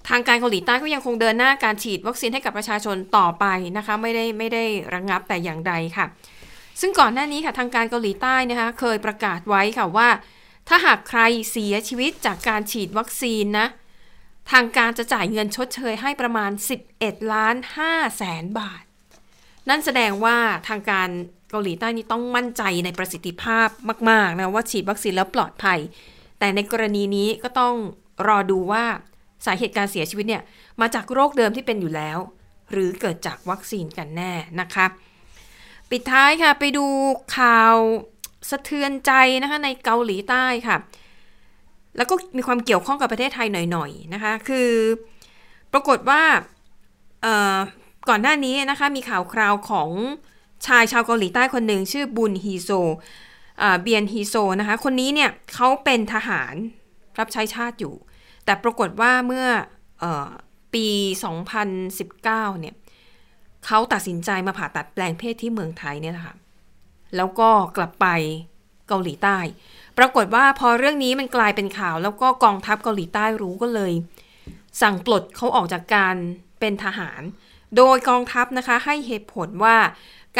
[0.08, 3.44] ทางการเกาหลีใต้ก็ยังคงเดินหน้าการฉีดวัคซีนให้กับประชาชนต่อไป
[3.76, 6.06] นะคะ ไม่ได้ไม่ได้ระงงับแต่อย่างใดค่ะ
[6.80, 10.08] ซึ่งก่อนหน้านี้ค่ะทางการเกาหลีใต้นะคะเคยประกาศไว้ค่ะว่า
[10.68, 13.66] ถ้าหากใครเสียชีวิตจากการฉีดวัคซีนนะ
[14.52, 16.50] ทางการจะจ่ายเงินชดเชยให้ประมาณ
[16.90, 17.56] 11 ล้าน
[17.86, 18.82] 5แสนบาท
[19.68, 20.36] นั่นแสดงว่า
[20.68, 21.08] ทางการ
[21.50, 23.68] เกาหลีใต้นี่ต้องมั่นใจในประสิทธิภาพ
[24.10, 25.78] มาก ๆ นะ ว่าฉีดวัคซีนแล้วปลอดภัย
[26.38, 27.74] แต่ในกรณีนี้ก็ต้อง
[28.28, 28.84] รอดูว่า
[29.46, 30.42] สาเหตุการเสียชีวิตเนี่ย
[30.80, 32.18] มาจากโรคเดิมที่เป็นอยู่แล้ว
[32.72, 34.86] หรือเกิดจากวัคซีนกันแน่นะคะ
[35.90, 36.86] ปิดท้ายค่ะ ไปดู
[37.36, 37.74] ข่าว
[38.50, 40.76] สะเทือนใจนะคะในเกาหลีใต้ค่ะ
[41.96, 44.70] แล้วก็มีความเกี่ยวข้องกับประเทศไทยหน่อยๆนะคะ คือ
[45.72, 46.22] ปรากฏว่า
[48.08, 49.90] ก่อนหน้านี้นะคะมีข่าวคราวของ
[50.66, 52.70] ชายชาวเกาหลีใต้คนหนึ่งชื่อบุนฮีโซ
[53.82, 56.54] เบียนฮีโซนะคะ คนนี้เนี่ยเขาเป็นทหาร
[57.18, 57.94] รับใช้ชาติอยู่
[58.44, 59.46] แต่ปรากฏว่าเมื่อ
[60.02, 60.04] อ
[60.74, 60.88] ปี
[61.74, 62.74] 2019 เนี่ย
[63.66, 66.36] เขาตัดสินใจมาผ่าตัดแปลงเพศที่เมืองไทยเนี่ยแหละค่ะ
[67.16, 68.06] แล้วก็กลับไป
[68.88, 69.38] เกาหลีใต้
[69.98, 73.92] ปรากฏว่าพอเรื่องนี้มันกลายเป็นข่าว แล้วก็กองทัพเกาหลีใต้รู้ก็เลย
[74.82, 76.16] สั่งปลดเขาออกจากการ
[76.60, 77.22] เป็นทหาร
[77.76, 79.76] โดยกองทัพนะคะให้เหตุผลว่า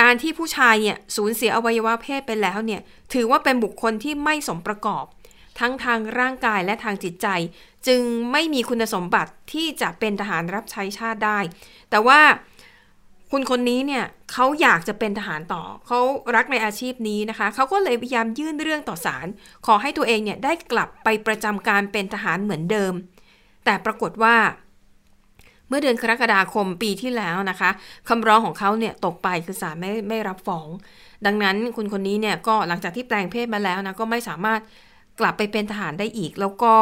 [0.00, 2.80] การที่ผู้ชายเนี่ยสูญเสียอวัยวะเพศไปแล้วเนี่ย
[3.12, 5.04] ถือว่าเป็นบุคคลที่ไม่สมประกอบ
[5.58, 7.26] ทั้งทางร่างกายและทางจิตใจ
[7.86, 11.38] จึงไม่มีคุณสมบัติที่จะเป็นทหารรับใช้ชาติได้
[11.90, 12.20] แต่ว่า
[13.30, 16.00] คุณคนนี้เนี่ยเขาอยากจะเป็นทหารต่อ เขา
[16.36, 19.26] รักในอาชีพนี้นะคะ เขาก็เลยพยายามยื่นเรื่องต่อศาล
[19.66, 22.92] ขอให้ตัวเองเนี่ยได้กลับไปประจำการเป็นทหารเหมือนเดิม
[23.64, 24.36] แต่ปรากฏว่า
[25.68, 27.70] เมื่อเดือนกรกฎาคมปีที่แล้วนะคะ
[28.08, 30.68] คำร้องของเขาเนี่ยตกไปคือศาลไม่ไม่รับฟ้อง
[31.26, 34.60] ดังนั้นคุณคนนี้เนี่ยก็หลังจากที่แปลงเพศมาแล้วนะก็ไม่สามารถ
[35.20, 36.74] กลับไปเป็นทหารได้อีก แล้วก็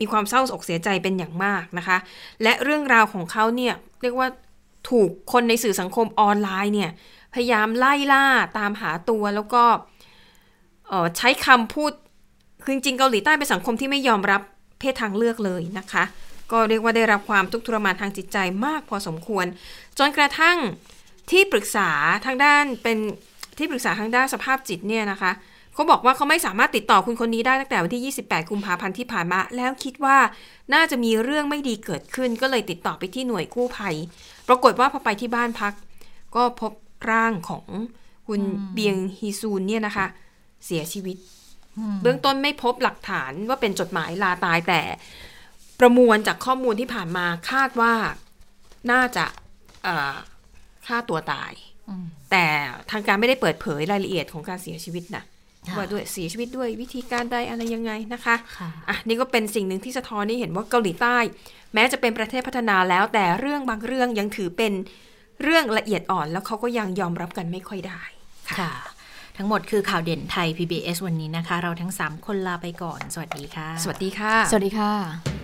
[0.00, 1.98] มีความเศร้าอกเสียใจเป็นอย่างมากนะคะ
[2.42, 4.28] และเรื่องราวของเขาเนี่ยเรียกว่า
[4.90, 6.90] ถูกคนในสื่อสังคมออนไลน์เนี่ย
[7.34, 8.24] พยายามไล่ล่า
[8.58, 9.64] ตามหาตัวแล้วก็
[11.16, 11.92] ใช้คำพูด
[12.62, 14.40] คือจริงเกาหลีใต้เป็นสังคมที่ไม่ยอมรับ
[14.80, 16.04] เพศทางเลือกเลยนะคะ
[16.52, 19.46] ก็เรียกว่าได้รับความทุกข์ทรมานทางจิตใจมากพอสมควร
[19.98, 20.58] จนกระทั่ง
[21.30, 21.90] ที่ปรึกษา
[22.26, 22.98] ทางด้านเป็น
[23.58, 25.32] ที่ปรึกษาทางด้านสภาพจิตเนี่ยนะคะ
[25.74, 30.18] เขาบอกว่าเขาไม่สามารถติดต่อคุณคนนี้ได้ตั้งแต่วันที่ 28 กุมภาพันธ์ที่ผ่านมา แล้วคิดว่า
[30.74, 33.96] น่าจะมีเรื่องไม่ดีเกิดขึ้น ก็เลยติดต่อไปที่หน่วยกู้ภัย
[34.48, 35.72] ปรากฏว่าพอไปที่บ้านพัก
[36.36, 36.72] ก็พบ
[37.10, 37.66] ร่างของ
[38.28, 38.40] คุณ
[38.72, 40.06] เบียงฮีซูนเนี่ยนะคะ
[40.66, 41.16] เสียชีวิต
[42.02, 44.80] เบื้องต้นไม่พบหลักฐานว่าเป็นจดหมายลาตายแต่
[45.84, 47.94] ประมวลจากข้อมูลที่ผ่านมาคาดว่า
[48.90, 49.24] น่าจะ
[49.84, 50.14] เอ่อ
[50.86, 51.52] ฆ่าตัวตาย
[52.30, 52.46] แต่
[52.90, 55.24] ทางการไม่ได้เปิดเผยรายละเอียดของการเสียชีวิตนะ
[55.68, 61.16] ค่ะว่าด้วยเสียชีวิตด้วยวิธีการใดอะไรยังไงนะคะค่ะอะนี่ก็เป็นสิ่งหนึ่งที่สะท้อนให้เห็นว่าเกาหลีใต้
[61.74, 64.72] แม้จะเป็นประเทศพัฒนาแล้ว แต่เรื่องบางเรื่องยังถือเป็น
[65.42, 68.02] เรื่องละเอียดอ่อน แล้วเขาก็ยังยอมรับกันไม่ค่อยได้
[68.58, 68.72] ค่ะ
[69.36, 75.43] ทั้งหมดคือข่าวเด่นไทย PBS วันนี้นะคะ เราทั้ง 3 คนลาไปก่อน สวัสดีค่ะ สวัสดีค่ะ สวัสดีค่ะ